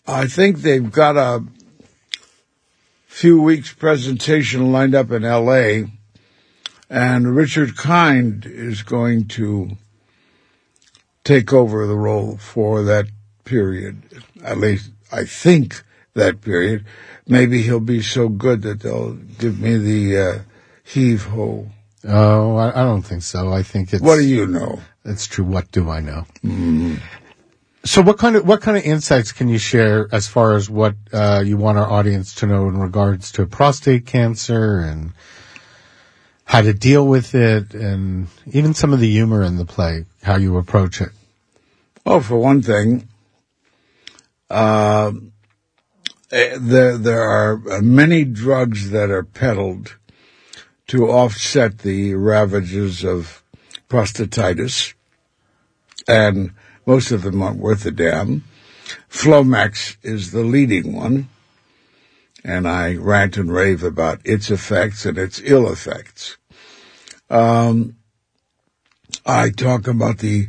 [0.06, 1.44] I think they've got a
[3.18, 5.84] few weeks presentation lined up in L.A.
[6.88, 9.70] And Richard Kind is going to
[11.24, 13.06] take over the role for that
[13.44, 14.22] period.
[14.44, 15.82] At least I think
[16.14, 16.86] that period.
[17.26, 20.38] Maybe he'll be so good that they'll give me the uh,
[20.84, 21.68] heave ho.
[22.04, 23.52] Oh, I, I don't think so.
[23.52, 24.00] I think it's.
[24.00, 24.78] What do you know?
[25.02, 25.44] That's true.
[25.44, 26.24] What do I know?
[27.84, 30.94] So, what kind of what kind of insights can you share as far as what
[31.12, 35.12] uh, you want our audience to know in regards to prostate cancer and
[36.44, 40.36] how to deal with it, and even some of the humor in the play, how
[40.36, 41.10] you approach it?
[42.04, 43.06] Well, for one thing,
[44.50, 45.12] uh,
[46.32, 49.96] eh, there there are many drugs that are peddled
[50.88, 53.42] to offset the ravages of
[53.88, 54.94] prostatitis,
[56.08, 56.52] and
[56.88, 58.44] most of them aren't worth a damn.
[59.10, 61.28] Flomax is the leading one,
[62.42, 66.38] and I rant and rave about its effects and its ill effects.
[67.28, 67.96] Um,
[69.26, 70.48] I talk about the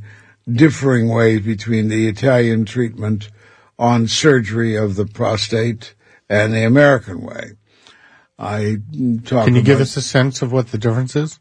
[0.49, 3.29] differing ways between the Italian treatment
[3.77, 5.93] on surgery of the prostate
[6.29, 7.57] and the American way.
[8.37, 8.77] I
[9.25, 9.43] talk.
[9.43, 11.37] Can you give us a sense of what the difference is?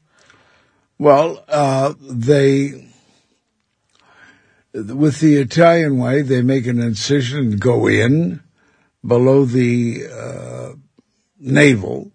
[0.98, 2.88] Well, uh, they
[4.87, 8.43] with the Italian way, they make an incision and go in
[9.07, 10.73] below the uh,
[11.38, 12.11] navel,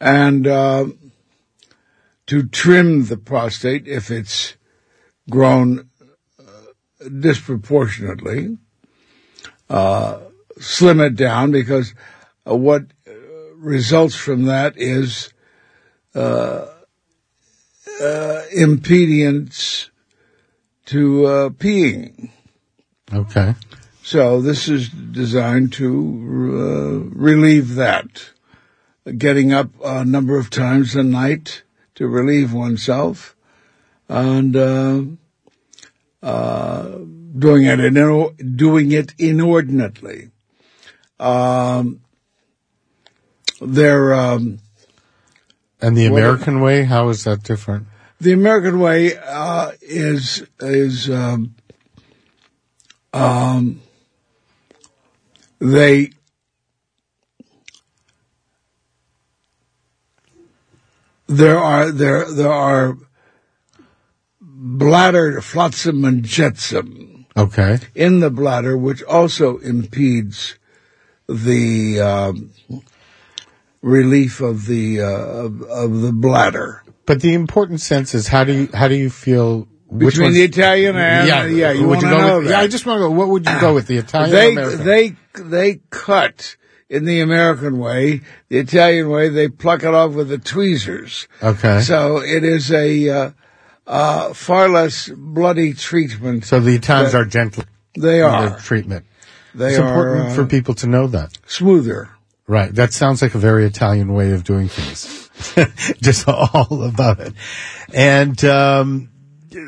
[0.00, 0.86] and uh,
[2.26, 4.56] to trim the prostate if it's
[5.30, 5.88] grown
[6.38, 8.58] uh, disproportionately,
[9.70, 10.20] uh,
[10.58, 11.94] slim it down because
[12.48, 13.12] uh, what uh,
[13.56, 15.32] results from that is
[16.14, 16.66] uh,
[18.00, 19.90] uh, impedance
[20.86, 22.30] to uh, peeing.
[23.12, 23.54] Okay.
[24.02, 28.30] So this is designed to uh, relieve that.
[29.18, 31.62] Getting up a number of times a night
[31.96, 33.34] to relieve oneself,
[34.08, 35.02] and uh,
[36.22, 36.98] uh,
[37.36, 40.30] doing it in, doing it inordinately.
[41.18, 42.00] Um,
[43.60, 44.60] they're um,
[45.80, 47.86] And the American way, how is that different?
[48.22, 51.56] The American way uh, is is um,
[53.12, 53.82] um,
[55.58, 56.12] they
[61.26, 62.96] there are there there are
[64.40, 67.78] bladder flotsam and jetsam Okay.
[67.94, 70.56] in the bladder, which also impedes
[71.26, 72.50] the um,
[73.80, 76.81] relief of the uh, of, of the bladder.
[77.06, 80.42] But the important sense is how do you how do you feel which Between the
[80.42, 82.50] Italian and yeah, yeah, you would to go know with, that.
[82.50, 83.10] Yeah, I just want to go.
[83.10, 84.84] What would you go with the Italian they American?
[84.84, 86.56] they they cut
[86.88, 88.22] in the American way.
[88.48, 91.28] The Italian way, they pluck it off with the tweezers.
[91.42, 91.80] Okay.
[91.82, 93.30] So it is a uh,
[93.86, 96.46] uh, far less bloody treatment.
[96.46, 97.64] So the Italians are gentle.
[97.94, 98.48] They in are.
[98.48, 99.04] their treatment.
[99.54, 101.36] They it's are, important uh, for people to know that.
[101.46, 102.08] smoother.
[102.46, 102.74] Right.
[102.74, 105.21] That sounds like a very Italian way of doing things.
[106.00, 107.34] Just all about it.
[107.94, 109.08] And um,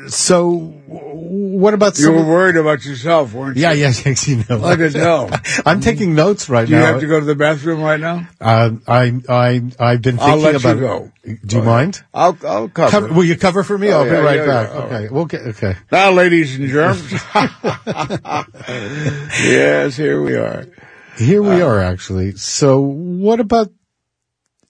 [0.07, 0.49] so,
[0.87, 3.61] what about You were worried about yourself, weren't you?
[3.63, 4.63] yeah, yes, yes, you know.
[4.65, 5.29] I could know.
[5.65, 6.75] I'm taking notes right now.
[6.77, 8.27] Do you have to go to the bathroom right now?
[8.41, 11.11] Uh, I, I, I've been thinking I'll let about you go.
[11.23, 11.45] it.
[11.47, 12.01] Do you mind?
[12.13, 12.89] I'll I'll cover.
[12.91, 13.89] Cover, will you cover for me?
[13.91, 14.69] Oh, I'll yeah, be right yeah, back.
[14.73, 14.79] yeah.
[14.81, 15.07] Okay.
[15.11, 15.75] We'll get, okay.
[15.91, 17.11] Now, ladies and germs.
[19.43, 20.65] yes, here we are.
[21.17, 22.33] Here we Uh, are, actually.
[22.33, 23.71] So, what about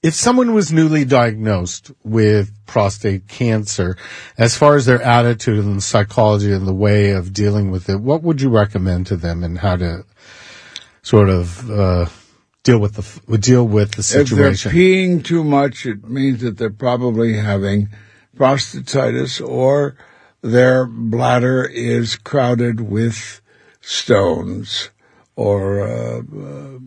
[0.05, 3.97] if someone was newly diagnosed with prostate cancer,
[4.37, 8.21] as far as their attitude and psychology and the way of dealing with it, what
[8.21, 10.05] would you recommend to them and how to
[11.01, 12.05] sort of uh,
[12.61, 14.69] deal with the deal with the situation?
[14.69, 17.89] If they're peeing too much, it means that they're probably having
[18.37, 19.97] prostatitis or
[20.41, 23.41] their bladder is crowded with
[23.81, 24.91] stones
[25.35, 26.79] or uh, uh,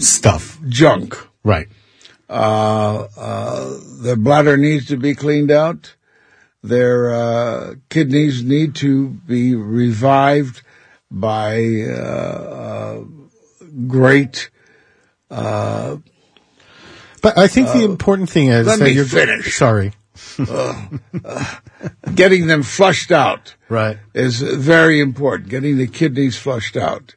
[0.00, 1.16] Stuff, junk.
[1.44, 1.68] right?
[2.28, 5.94] Uh, uh, their bladder needs to be cleaned out.
[6.62, 10.62] Their uh, kidneys need to be revived
[11.10, 13.04] by uh, uh,
[13.86, 14.50] great.
[15.30, 15.98] Uh,
[17.22, 19.56] But I think the important thing is let that me you're finish.
[19.56, 19.92] sorry,
[22.14, 23.98] getting them flushed out right?
[24.14, 25.48] is very important.
[25.48, 27.14] Getting the kidneys flushed out,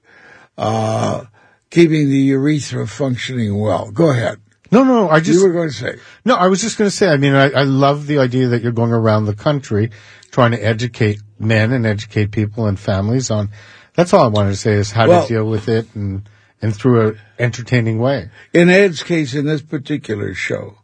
[0.57, 1.25] uh,
[1.69, 3.91] keeping the urethra functioning well.
[3.91, 4.39] Go ahead.
[4.71, 5.97] No, no, I just you were going to say.
[6.25, 8.61] No, I was just going to say, I mean, I, I love the idea that
[8.61, 9.89] you're going around the country
[10.31, 13.49] trying to educate men and educate people and families on,
[13.95, 16.29] that's all I wanted to say is how Well- to deal with it and,
[16.61, 18.29] and through an entertaining way.
[18.53, 20.77] In Ed's case, in this particular show,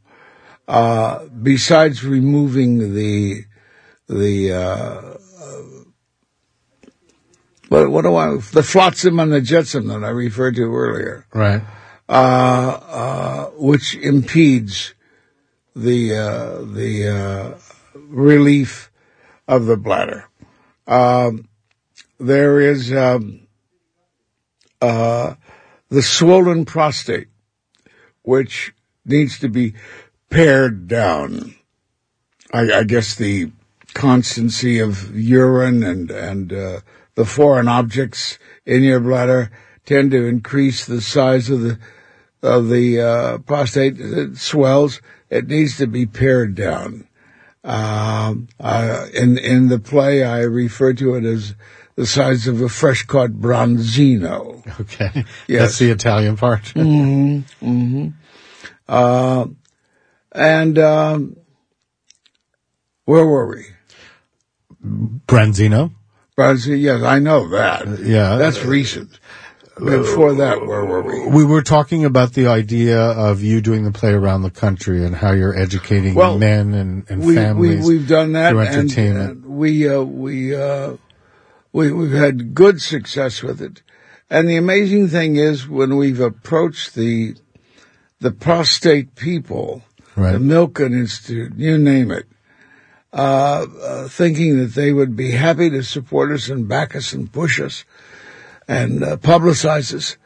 [0.68, 3.44] uh, besides removing the
[4.08, 5.18] the uh, uh,
[7.76, 11.62] what, what do I the flotsam and the jetsam that I referred to earlier, Right.
[12.08, 14.94] uh, uh, which impedes
[15.76, 17.58] the uh, the uh,
[17.96, 18.92] relief
[19.48, 20.26] of the bladder.
[20.88, 21.48] Um,
[22.20, 23.48] there is um,
[24.82, 25.36] uh,
[25.90, 27.28] the swollen prostate,
[28.22, 28.74] which
[29.06, 29.74] needs to be
[30.30, 31.56] pared down.
[32.54, 33.52] I, I guess the
[33.94, 36.80] constancy of urine and and uh,
[37.16, 39.52] the foreign objects in your bladder
[39.86, 41.80] tend to increase the size of the
[42.42, 44.00] of the uh, prostate.
[44.00, 45.02] It swells.
[45.30, 47.08] It needs to be pared down.
[47.64, 51.56] Um, uh, in in the play, I refer to it as
[51.96, 54.62] the size of a fresh caught bronzino.
[54.82, 55.26] Okay.
[55.48, 55.62] Yes.
[55.62, 56.68] That's the Italian part.
[56.70, 58.10] hmm hmm
[58.88, 59.48] Uh,
[60.32, 61.38] and um,
[63.06, 63.66] where were we?
[65.28, 65.92] Branzino.
[66.38, 66.80] Bronzino.
[66.80, 68.00] Yes, I know that.
[68.00, 68.36] Yeah.
[68.36, 69.20] that's recent.
[69.78, 71.28] Before that, where were we?
[71.28, 75.14] We were talking about the idea of you doing the play around the country and
[75.14, 77.86] how you're educating Well, men and, and we, families.
[77.86, 79.32] We, we've done that, through and, entertainment.
[79.44, 80.94] and we uh, we uh,
[81.74, 83.82] we we've had good success with it.
[84.30, 87.36] And the amazing thing is, when we've approached the
[88.22, 89.84] the prostate people,
[90.16, 90.32] Right.
[90.32, 92.26] the Milken Institute, you name it,
[93.16, 97.32] uh, uh, thinking that they would be happy to support us and back us and
[97.32, 97.86] push us
[98.68, 100.18] and uh, publicize us,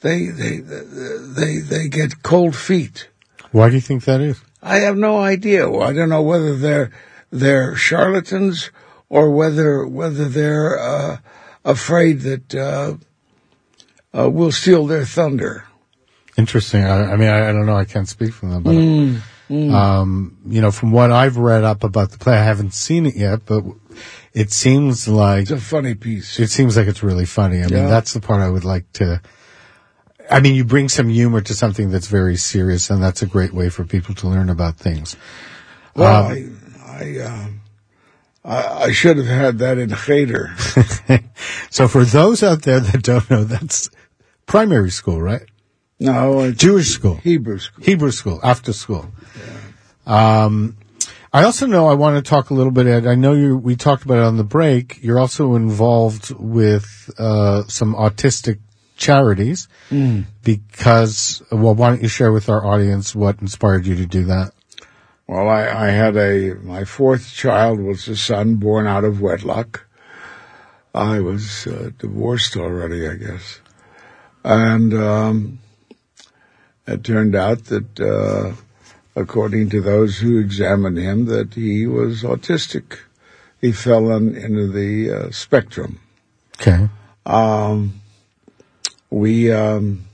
[0.00, 3.08] they they they they get cold feet.
[3.52, 4.40] Why do you think that is?
[4.62, 5.70] I have no idea.
[5.70, 6.90] I don't know whether they're
[7.30, 8.70] they're charlatans
[9.10, 11.18] or whether whether they're uh,
[11.64, 12.94] afraid that uh,
[14.18, 15.64] uh, we'll steal their thunder.
[16.38, 16.84] Interesting.
[16.84, 17.76] I, I mean, I, I don't know.
[17.76, 19.72] I can't speak for them, but Mm, mm.
[19.72, 23.16] um, you know, from what I've read up about the play, I haven't seen it
[23.16, 23.64] yet, but
[24.34, 26.38] it seems like It's a funny piece.
[26.38, 27.58] it seems like it's really funny.
[27.62, 29.20] I mean, that's the part I would like to.
[30.30, 33.54] I mean, you bring some humor to something that's very serious, and that's a great
[33.54, 35.16] way for people to learn about things.
[35.96, 37.60] Well, Um, I I, um,
[38.44, 40.54] I I should have had that in Cheder.
[41.70, 43.90] so for those out there that don't know, that's
[44.46, 45.42] primary school, right?
[46.00, 47.16] No, it's Jewish school.
[47.16, 47.84] Hebrew school.
[47.84, 49.10] Hebrew school, after school.
[50.06, 50.76] Um,
[51.32, 53.06] I also know I want to talk a little bit, Ed.
[53.06, 54.98] I know you, we talked about it on the break.
[55.02, 58.58] You're also involved with, uh, some autistic
[58.96, 60.24] charities Mm.
[60.42, 64.52] because, well, why don't you share with our audience what inspired you to do that?
[65.26, 69.86] Well, I, I had a, my fourth child was a son born out of wedlock.
[70.94, 73.60] I was uh, divorced already, I guess.
[74.42, 75.58] And, um,
[76.86, 78.54] it turned out that, uh,
[79.18, 82.98] according to those who examined him, that he was autistic.
[83.60, 86.00] He fell on, into the uh, spectrum.
[86.60, 86.88] Okay.
[87.26, 88.00] Um,
[89.10, 90.04] we, um,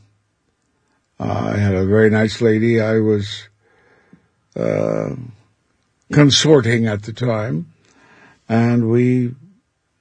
[1.18, 3.48] I had a very nice lady I was,
[4.56, 5.10] uh,
[6.12, 7.72] consorting at the time,
[8.48, 9.34] and we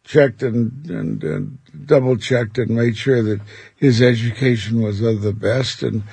[0.03, 3.41] checked and, and, and double checked and made sure that
[3.75, 6.03] his education was of the best and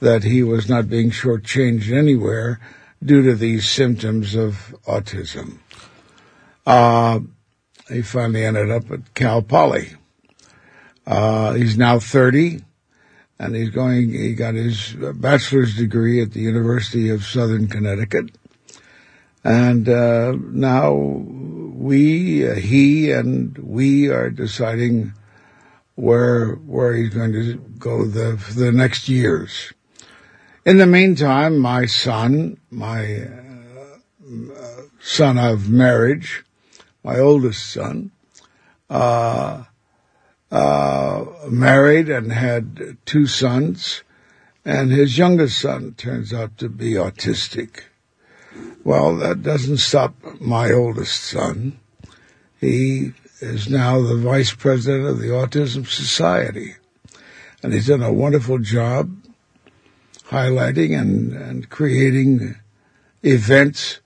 [0.00, 2.60] that he was not being shortchanged anywhere
[3.04, 5.58] due to these symptoms of autism.
[6.66, 7.20] Uh,
[7.88, 9.94] he finally ended up at Cal Poly.
[11.06, 12.62] Uh, he's now 30
[13.38, 18.30] and he's going, he got his bachelor's degree at the University of Southern Connecticut.
[19.44, 25.14] And, uh, now we, uh, he and we are deciding
[25.94, 29.72] where, where he's going to go the, the next years.
[30.68, 36.44] In the meantime, my son, my uh, son of marriage,
[37.02, 38.10] my oldest son,
[38.90, 39.64] uh,
[40.50, 44.02] uh, married and had two sons,
[44.62, 47.84] and his youngest son turns out to be autistic.
[48.84, 51.80] Well, that doesn't stop my oldest son.
[52.60, 56.74] He is now the vice president of the Autism Society,
[57.62, 59.16] and he's done a wonderful job
[60.28, 62.56] highlighting and, and creating
[63.22, 64.00] events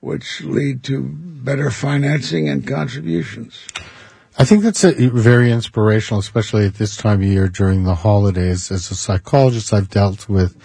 [0.00, 3.66] which lead to better financing and contributions.
[4.38, 8.70] I think that's a, very inspirational, especially at this time of year during the holidays.
[8.70, 10.56] As a psychologist, I've dealt with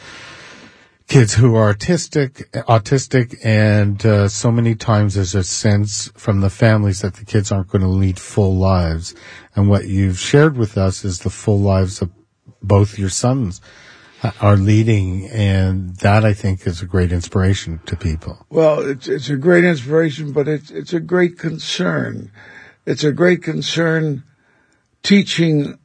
[1.07, 6.51] kids who are autistic, autistic, and uh, so many times there's a sense from the
[6.51, 9.15] families that the kids aren't going to lead full lives.
[9.55, 12.11] And what you've shared with us is the full lives of
[12.61, 13.59] both your sons
[14.39, 18.45] are leading, and that I think is a great inspiration to people.
[18.49, 22.31] Well, it's it's a great inspiration, but it's it's a great concern.
[22.85, 24.23] It's a great concern
[25.01, 25.77] teaching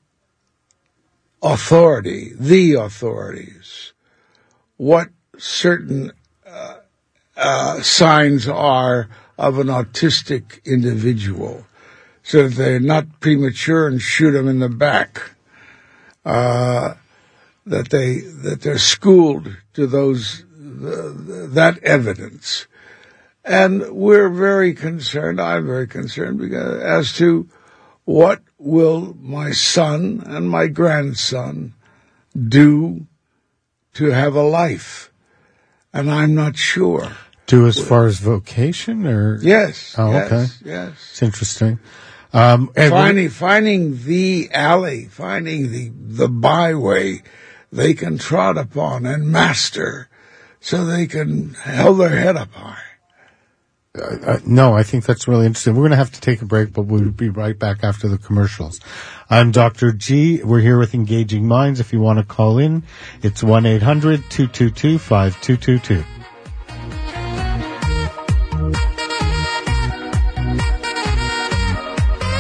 [1.43, 3.93] authority, the authorities,
[4.76, 6.12] what certain
[6.47, 6.76] uh,
[7.36, 11.66] uh, signs are of an autistic individual,
[12.22, 15.32] so that they're not premature and shoot them in the back.
[16.24, 16.95] Uh,
[17.69, 22.66] that they that they're schooled to those the, that evidence,
[23.45, 25.41] and we're very concerned.
[25.41, 27.49] I'm very concerned because as to
[28.05, 31.75] what will my son and my grandson
[32.37, 33.07] do
[33.95, 35.12] to have a life,
[35.93, 37.12] and I'm not sure.
[37.47, 39.95] Do as far as vocation, or yes?
[39.97, 40.71] Oh, yes, okay.
[40.71, 40.93] Yes.
[41.11, 41.81] It's interesting.
[42.33, 47.23] Um, and finding finding the alley, finding the the byway
[47.71, 50.09] they can trot upon and master
[50.61, 52.83] so they can hold their head up high.
[53.95, 55.75] Uh, uh, no, I think that's really interesting.
[55.75, 58.19] We're going to have to take a break, but we'll be right back after the
[58.19, 58.81] commercials.
[59.31, 59.93] I'm Dr.
[59.93, 60.43] G.
[60.43, 61.81] We're here with Engaging Minds.
[61.81, 62.85] If you want to call in,
[63.23, 66.05] it's 1-800-222-5222.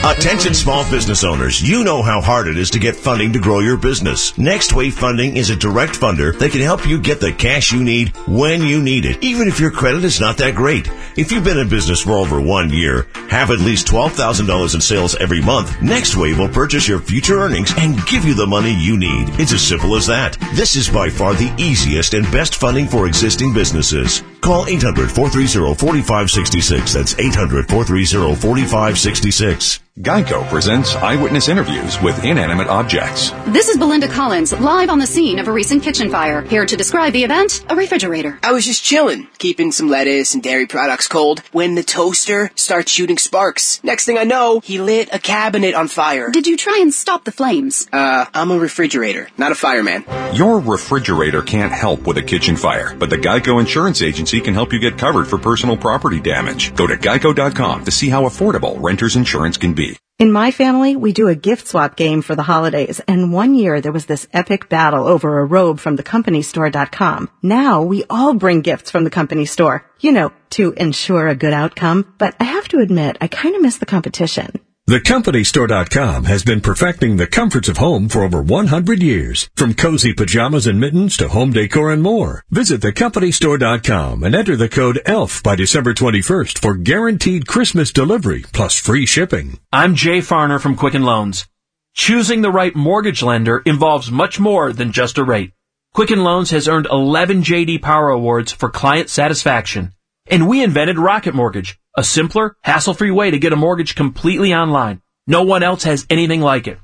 [0.04, 3.58] Attention small business owners, you know how hard it is to get funding to grow
[3.58, 4.36] your business.
[4.38, 7.84] Next Wave Funding is a direct funder that can help you get the cash you
[7.84, 10.88] need when you need it, even if your credit is not that great.
[11.16, 15.16] If you've been in business for over one year, have at least $12,000 in sales
[15.16, 18.96] every month, Next Wave will purchase your future earnings and give you the money you
[18.96, 19.28] need.
[19.40, 20.38] It's as simple as that.
[20.54, 24.22] This is by far the easiest and best funding for existing businesses.
[24.40, 26.92] Call 800-430-4566.
[26.92, 29.80] That's 800-430-4566.
[29.98, 33.32] Geico presents eyewitness interviews with inanimate objects.
[33.48, 36.42] This is Belinda Collins, live on the scene of a recent kitchen fire.
[36.42, 38.38] Here to describe the event, a refrigerator.
[38.44, 42.92] I was just chilling, keeping some lettuce and dairy products cold, when the toaster starts
[42.92, 43.82] shooting sparks.
[43.82, 46.30] Next thing I know, he lit a cabinet on fire.
[46.30, 47.88] Did you try and stop the flames?
[47.92, 50.04] Uh, I'm a refrigerator, not a fireman.
[50.32, 54.72] Your refrigerator can't help with a kitchen fire, but the Geico Insurance Agency can help
[54.72, 56.74] you get covered for personal property damage.
[56.74, 59.96] Go to geico.com to see how affordable renter's insurance can be.
[60.18, 63.80] In my family, we do a gift swap game for the holidays, and one year
[63.80, 67.30] there was this epic battle over a robe from thecompanystore.com.
[67.40, 71.52] Now we all bring gifts from the company store, you know, to ensure a good
[71.52, 74.60] outcome, but I have to admit, I kind of miss the competition.
[74.88, 79.50] TheCompanyStore.com has been perfecting the comforts of home for over 100 years.
[79.54, 82.42] From cozy pajamas and mittens to home decor and more.
[82.48, 88.80] Visit TheCompanyStore.com and enter the code ELF by December 21st for guaranteed Christmas delivery plus
[88.80, 89.58] free shipping.
[89.70, 91.46] I'm Jay Farner from Quicken Loans.
[91.92, 95.52] Choosing the right mortgage lender involves much more than just a rate.
[95.92, 99.92] Quicken Loans has earned 11 JD Power Awards for client satisfaction.
[100.30, 105.02] And we invented Rocket Mortgage, a simpler, hassle-free way to get a mortgage completely online.
[105.26, 106.78] No one else has anything like it.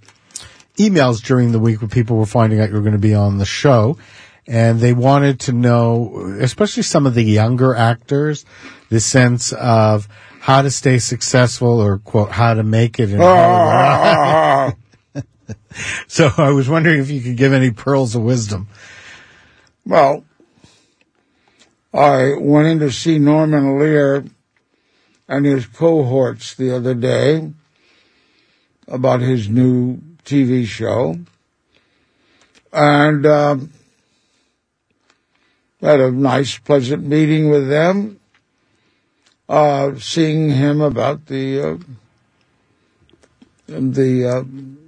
[0.77, 3.39] emails during the week where people were finding out you were going to be on
[3.39, 3.97] the show
[4.49, 8.47] and they wanted to know, especially some of the younger actors,
[8.89, 10.09] the sense of
[10.41, 13.21] how to stay successful or quote how to make it in
[16.07, 18.69] so I was wondering if you could give any pearls of wisdom.
[19.85, 20.25] Well,
[21.93, 24.25] I went in to see Norman Lear
[25.29, 27.53] and his cohorts the other day
[28.87, 31.19] about his new TV show.
[32.73, 33.73] And um,
[35.81, 38.19] had a nice, pleasant meeting with them,
[39.49, 41.77] uh, seeing him about the, uh,
[43.67, 44.43] the, uh,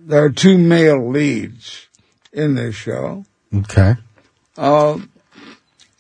[0.06, 1.86] there are two male leads
[2.32, 3.24] in this show.
[3.54, 3.94] Okay.
[4.56, 4.98] Uh,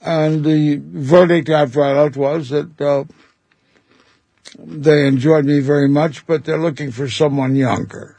[0.00, 3.04] and the verdict after I left was that, uh,
[4.58, 8.16] they enjoyed me very much, but they're looking for someone younger.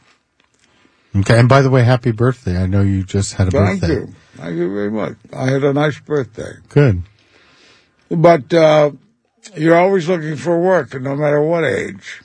[1.15, 1.37] Okay.
[1.37, 2.57] And by the way, happy birthday.
[2.57, 3.93] I know you just had a Thank birthday.
[3.95, 4.15] you.
[4.41, 5.17] Thank you very much.
[5.31, 6.53] I had a nice birthday.
[6.69, 7.03] Good.
[8.09, 8.91] But, uh,
[9.55, 12.21] you're always looking for work, no matter what age.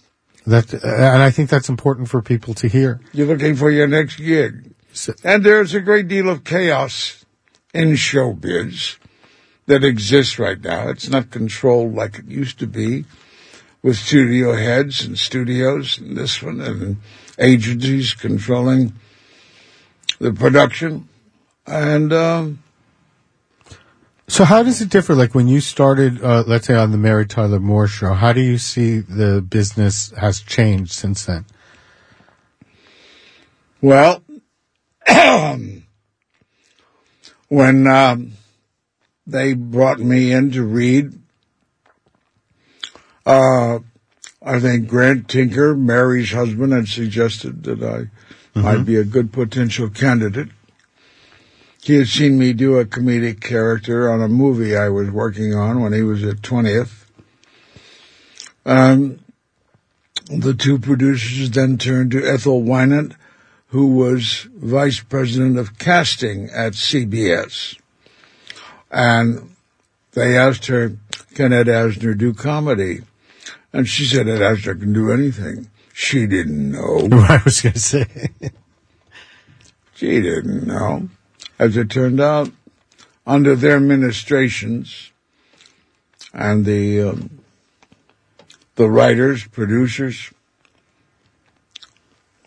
[0.46, 3.00] That, and I think that's important for people to hear.
[3.12, 4.72] You're looking for your next gig.
[5.22, 7.24] And there's a great deal of chaos
[7.74, 8.96] in showbiz
[9.66, 10.88] that exists right now.
[10.88, 13.04] It's not controlled like it used to be
[13.82, 16.96] with studio heads and studios and this one and
[17.38, 18.94] agencies controlling
[20.18, 21.08] the production.
[21.66, 22.58] And, um,
[24.28, 25.14] So how does it differ?
[25.14, 28.40] Like when you started, uh, let's say on the Mary Tyler Moore show, how do
[28.40, 31.44] you see the business has changed since then?
[33.80, 34.22] Well,
[37.48, 38.32] when um,
[39.26, 41.12] they brought me in to read,
[43.24, 43.78] uh,
[44.42, 49.90] I think Grant Tinker, Mary's husband, had suggested that I might be a good potential
[49.90, 50.48] candidate.
[51.86, 55.80] He had seen me do a comedic character on a movie I was working on
[55.80, 57.04] when he was at 20th.
[58.64, 59.20] Um,
[60.28, 63.14] the two producers then turned to Ethel Winant,
[63.68, 67.78] who was vice president of casting at CBS.
[68.90, 69.54] And
[70.10, 70.96] they asked her,
[71.36, 73.02] can Ed Asner do comedy?
[73.72, 75.70] And she said, Ed Asner can do anything.
[75.92, 77.08] She didn't know.
[77.12, 78.30] I was going to say.
[79.94, 81.10] She didn't know.
[81.58, 82.50] As it turned out,
[83.26, 85.10] under their ministrations
[86.32, 87.38] and the um,
[88.76, 90.30] the writers, producers,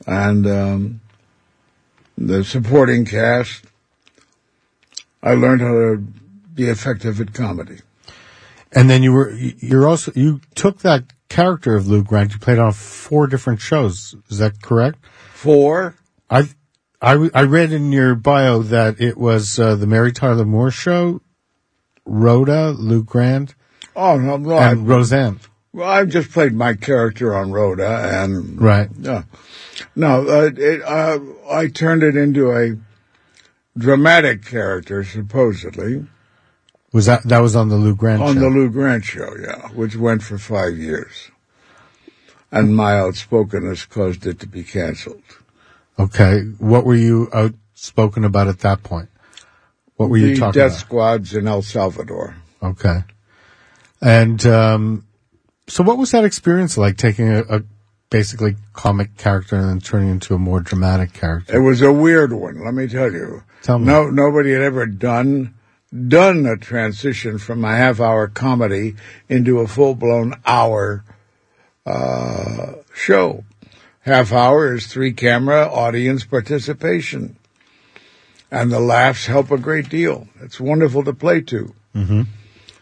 [0.06, 1.02] and um,
[2.18, 3.66] the supporting cast,
[5.22, 5.98] I learned how to
[6.54, 7.80] be effective at comedy.
[8.72, 12.60] And then you were, you're also, you took that character of Lou Grant, you played
[12.60, 14.16] on four different shows.
[14.30, 15.00] Is that correct?
[15.34, 15.96] Four?
[16.30, 16.48] I,
[17.02, 21.22] I, I read in your bio that it was uh, the Mary Tyler Moore show,
[22.06, 23.56] Rhoda, Lou Grant,
[23.96, 25.40] Oh no, no and I, Roseanne.
[25.74, 28.90] well, I've just played my character on Rhoda, and Right.
[28.98, 29.24] no,
[29.96, 31.20] no, uh, it, uh,
[31.50, 32.78] I turned it into a
[33.78, 36.06] dramatic character, supposedly,
[36.92, 38.40] Was that, that was on the Lou Grant on show?
[38.42, 41.32] the Lou Grant show, yeah, which went for five years,
[42.52, 45.24] and my outspokenness caused it to be canceled.
[46.00, 46.42] Okay.
[46.60, 49.10] What were you outspoken about at that point?
[49.96, 50.70] What were you the talking death about?
[50.70, 52.36] Death squads in El Salvador.
[52.64, 53.04] Okay.
[54.02, 55.06] And um,
[55.68, 56.96] so, what was that experience like?
[56.98, 57.64] Taking a, a
[58.10, 61.56] basically comic character and then turning into a more dramatic character.
[61.56, 63.44] It was a weird one, let me tell you.
[63.62, 63.86] Tell me.
[63.86, 65.54] No, nobody had ever done
[66.08, 68.96] done a transition from a half hour comedy
[69.28, 71.04] into a full blown hour
[71.86, 73.44] uh, show.
[74.02, 77.36] Half hour is three camera audience participation,
[78.50, 80.28] and the laughs help a great deal.
[80.42, 81.76] It's wonderful to play to.
[81.94, 82.22] Mm-hmm.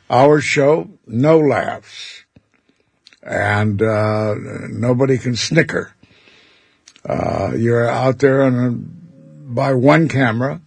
[0.09, 2.23] Our show, no laughs.
[3.23, 4.35] And, uh,
[4.69, 5.93] nobody can snicker.
[7.03, 10.61] Uh, you're out there on a, by one camera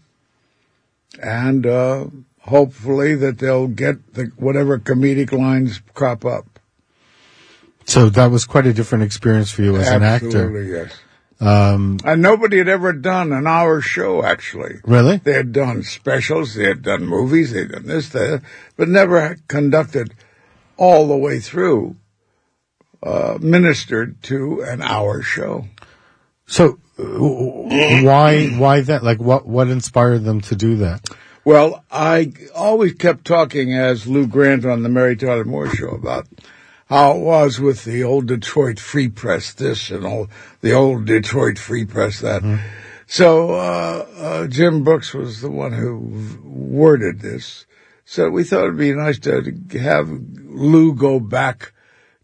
[1.23, 2.07] and, uh,
[2.41, 6.50] hopefully that they'll get the, whatever comedic lines crop up.
[7.87, 10.27] So that was quite a different experience for you as an actor.
[10.27, 10.93] Absolutely, yes.
[11.41, 14.77] Um, And nobody had ever done an hour show, actually.
[14.85, 15.17] Really?
[15.17, 18.43] They had done specials, they had done movies, they had done this, that,
[18.77, 20.15] but never conducted
[20.77, 21.97] all the way through,
[23.03, 25.67] uh, ministered to an hour show.
[26.47, 29.03] so, uh, why why that?
[29.03, 31.09] Like, what what inspired them to do that?
[31.47, 36.27] Well, I always kept talking as Lou Grant on the Mary Tyler Moore show about
[36.91, 40.29] how it was with the old Detroit Free Press this and all
[40.61, 42.43] the old Detroit Free Press that.
[43.07, 47.65] So uh, uh, Jim Brooks was the one who worded this.
[48.05, 51.73] So we thought it'd be nice to have Lou go back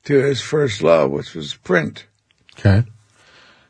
[0.05, 2.07] to his first love, which was print.
[2.59, 2.83] Okay.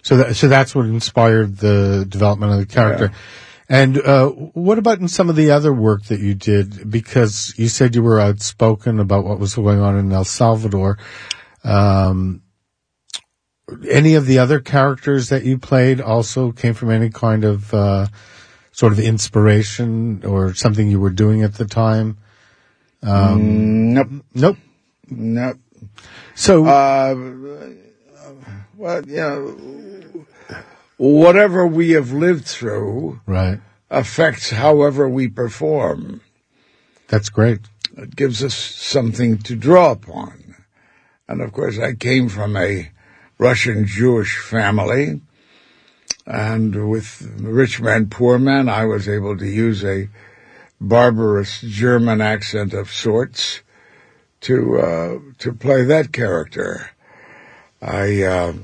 [0.03, 3.13] So that, so that's what inspired the development of the character.
[3.69, 6.89] And, uh, what about in some of the other work that you did?
[6.89, 10.99] Because you said you were outspoken about what was going on in El Salvador.
[11.65, 12.43] Um,
[13.91, 18.07] any of the other characters that you played also came from any kind of, uh,
[18.71, 22.19] sort of inspiration or something you were doing at the time?
[23.03, 24.09] Um, nope.
[24.35, 24.57] Nope.
[25.09, 25.59] Nope.
[26.35, 27.15] So, uh,
[28.77, 30.26] well, you know,
[30.97, 33.61] whatever we have lived through right.
[33.91, 36.21] affects however we perform.
[37.09, 37.61] That's great.
[37.97, 40.57] It gives us something to draw upon.
[41.29, 42.91] And of course, I came from a
[43.39, 45.21] Russian Jewish family.
[46.27, 50.09] And with Rich Man, Poor Man, I was able to use a
[50.81, 53.63] barbarous German accent of sorts
[54.43, 56.91] to, uh, to play that character.
[57.81, 58.55] I, uh,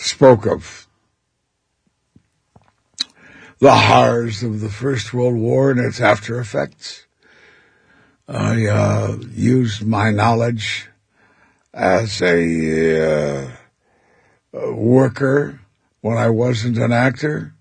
[0.00, 0.86] spoke of
[3.58, 7.06] the horrors of the First World War and its after effects.
[8.26, 10.88] I uh, used my knowledge
[11.74, 13.50] as a, uh,
[14.52, 15.60] worker
[16.00, 17.54] when I wasn't an actor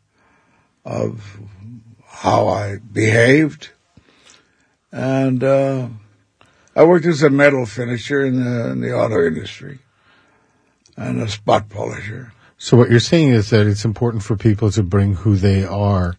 [0.86, 1.38] of
[2.08, 3.70] how I behaved.
[4.92, 5.90] And uh,
[6.76, 9.80] I worked as a metal finisher in the, in the auto industry
[11.00, 12.34] and a spot polisher.
[12.58, 16.16] So what you're saying is that it's important for people to bring who they are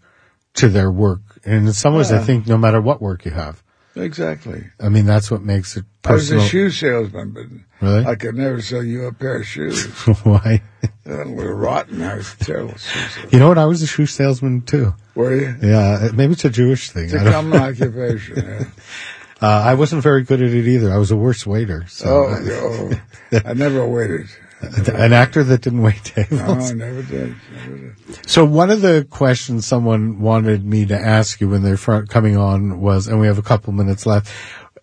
[0.55, 1.20] to their work.
[1.45, 3.62] And in some ways, I think no matter what work you have.
[3.97, 4.64] Exactly.
[4.81, 7.47] I mean, that's what makes it I was a shoe salesman, but
[7.81, 8.07] Really?
[8.07, 9.85] I could never sell you a pair of shoes.
[10.22, 10.62] Why?
[11.05, 12.03] That was rotten.
[12.03, 13.28] I was a terrible shoe salesman.
[13.33, 13.59] You know what?
[13.59, 14.95] I was a shoe salesman too.
[15.14, 15.57] Were you?
[15.62, 17.05] Yeah, maybe it's a Jewish thing.
[17.05, 18.37] It's a common occupation.
[18.37, 18.64] Yeah.
[19.43, 20.93] Uh, I wasn't very good at it either.
[20.93, 21.85] I was a worse waiter.
[21.89, 22.91] So Oh,
[23.33, 23.41] no.
[23.45, 24.26] I never waited.
[24.61, 26.70] An actor that didn't wait No, tables.
[26.70, 27.34] I never did.
[27.52, 28.28] Never did.
[28.30, 32.80] So one of the questions someone wanted me to ask you when they're coming on
[32.80, 34.30] was, and we have a couple minutes left.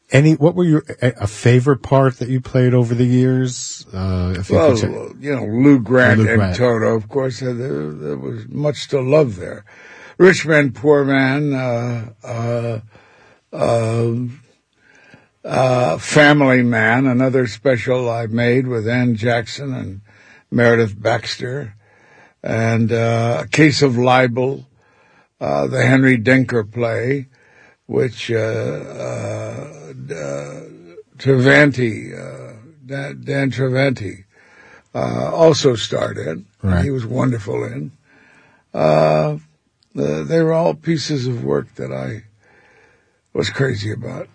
[0.09, 3.86] Any, what were your a favorite part that you played over the years?
[3.93, 6.55] Uh, if you Well, could you know, Lou Grant Lou and Grant.
[6.57, 9.65] Toto, of course, uh, there, there was much to love there.
[10.17, 12.80] Rich Man, Poor Man, uh, uh,
[13.51, 14.41] um,
[15.44, 20.02] uh, Family Man, another special I made with Anne Jackson and
[20.52, 21.76] Meredith Baxter,
[22.44, 24.66] and uh, A Case of Libel,
[25.40, 27.28] uh, the Henry Denker play,
[27.86, 30.62] which uh, uh, uh,
[31.18, 32.54] Travanti, uh,
[32.86, 34.26] Dan, Dan Travanti,
[34.94, 36.46] uh, also starred in.
[36.62, 36.84] Right.
[36.84, 37.92] He was wonderful in.
[38.74, 39.38] Uh,
[39.94, 42.24] they were all pieces of work that I
[43.34, 44.28] was crazy about.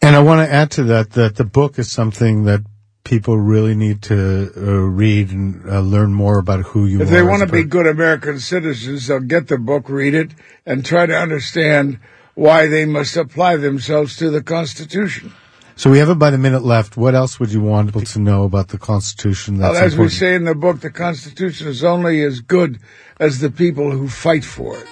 [0.00, 2.62] And I want to add to that that the book is something that
[3.04, 7.04] people really need to uh, read and uh, learn more about who you If are.
[7.04, 10.30] If they want to be good American citizens, they'll get the book, read it,
[10.66, 11.98] and try to understand
[12.34, 15.32] why they must apply themselves to the Constitution.
[15.74, 16.96] so we have about a minute left.
[16.96, 19.58] What else would you want people to know about the Constitution?
[19.58, 22.78] Well, as we say in the book, the Constitution is only as good
[23.18, 24.86] as the people who fight for it.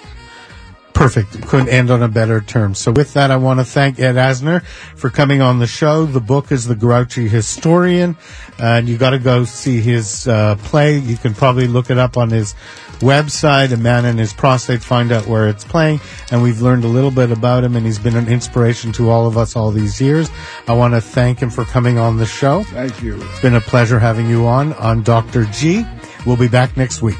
[0.97, 1.47] Perfect.
[1.47, 2.73] Couldn't end on a better term.
[2.73, 6.05] So with that, I want to thank Ed Asner for coming on the show.
[6.05, 8.17] The book is The Grouchy Historian,
[8.57, 10.97] and you got to go see his uh, play.
[10.97, 12.55] You can probably look it up on his
[12.99, 16.01] website, A Man and His Prostate, find out where it's playing.
[16.31, 19.27] And we've learned a little bit about him, and he's been an inspiration to all
[19.27, 20.31] of us all these years.
[20.67, 22.63] I want to thank him for coming on the show.
[22.63, 23.21] Thank you.
[23.21, 25.45] It's been a pleasure having you on, on Dr.
[25.45, 25.85] G.
[26.25, 27.17] We'll be back next week.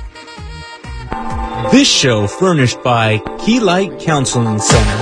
[1.72, 4.98] This show furnished by Key Light Counseling Center.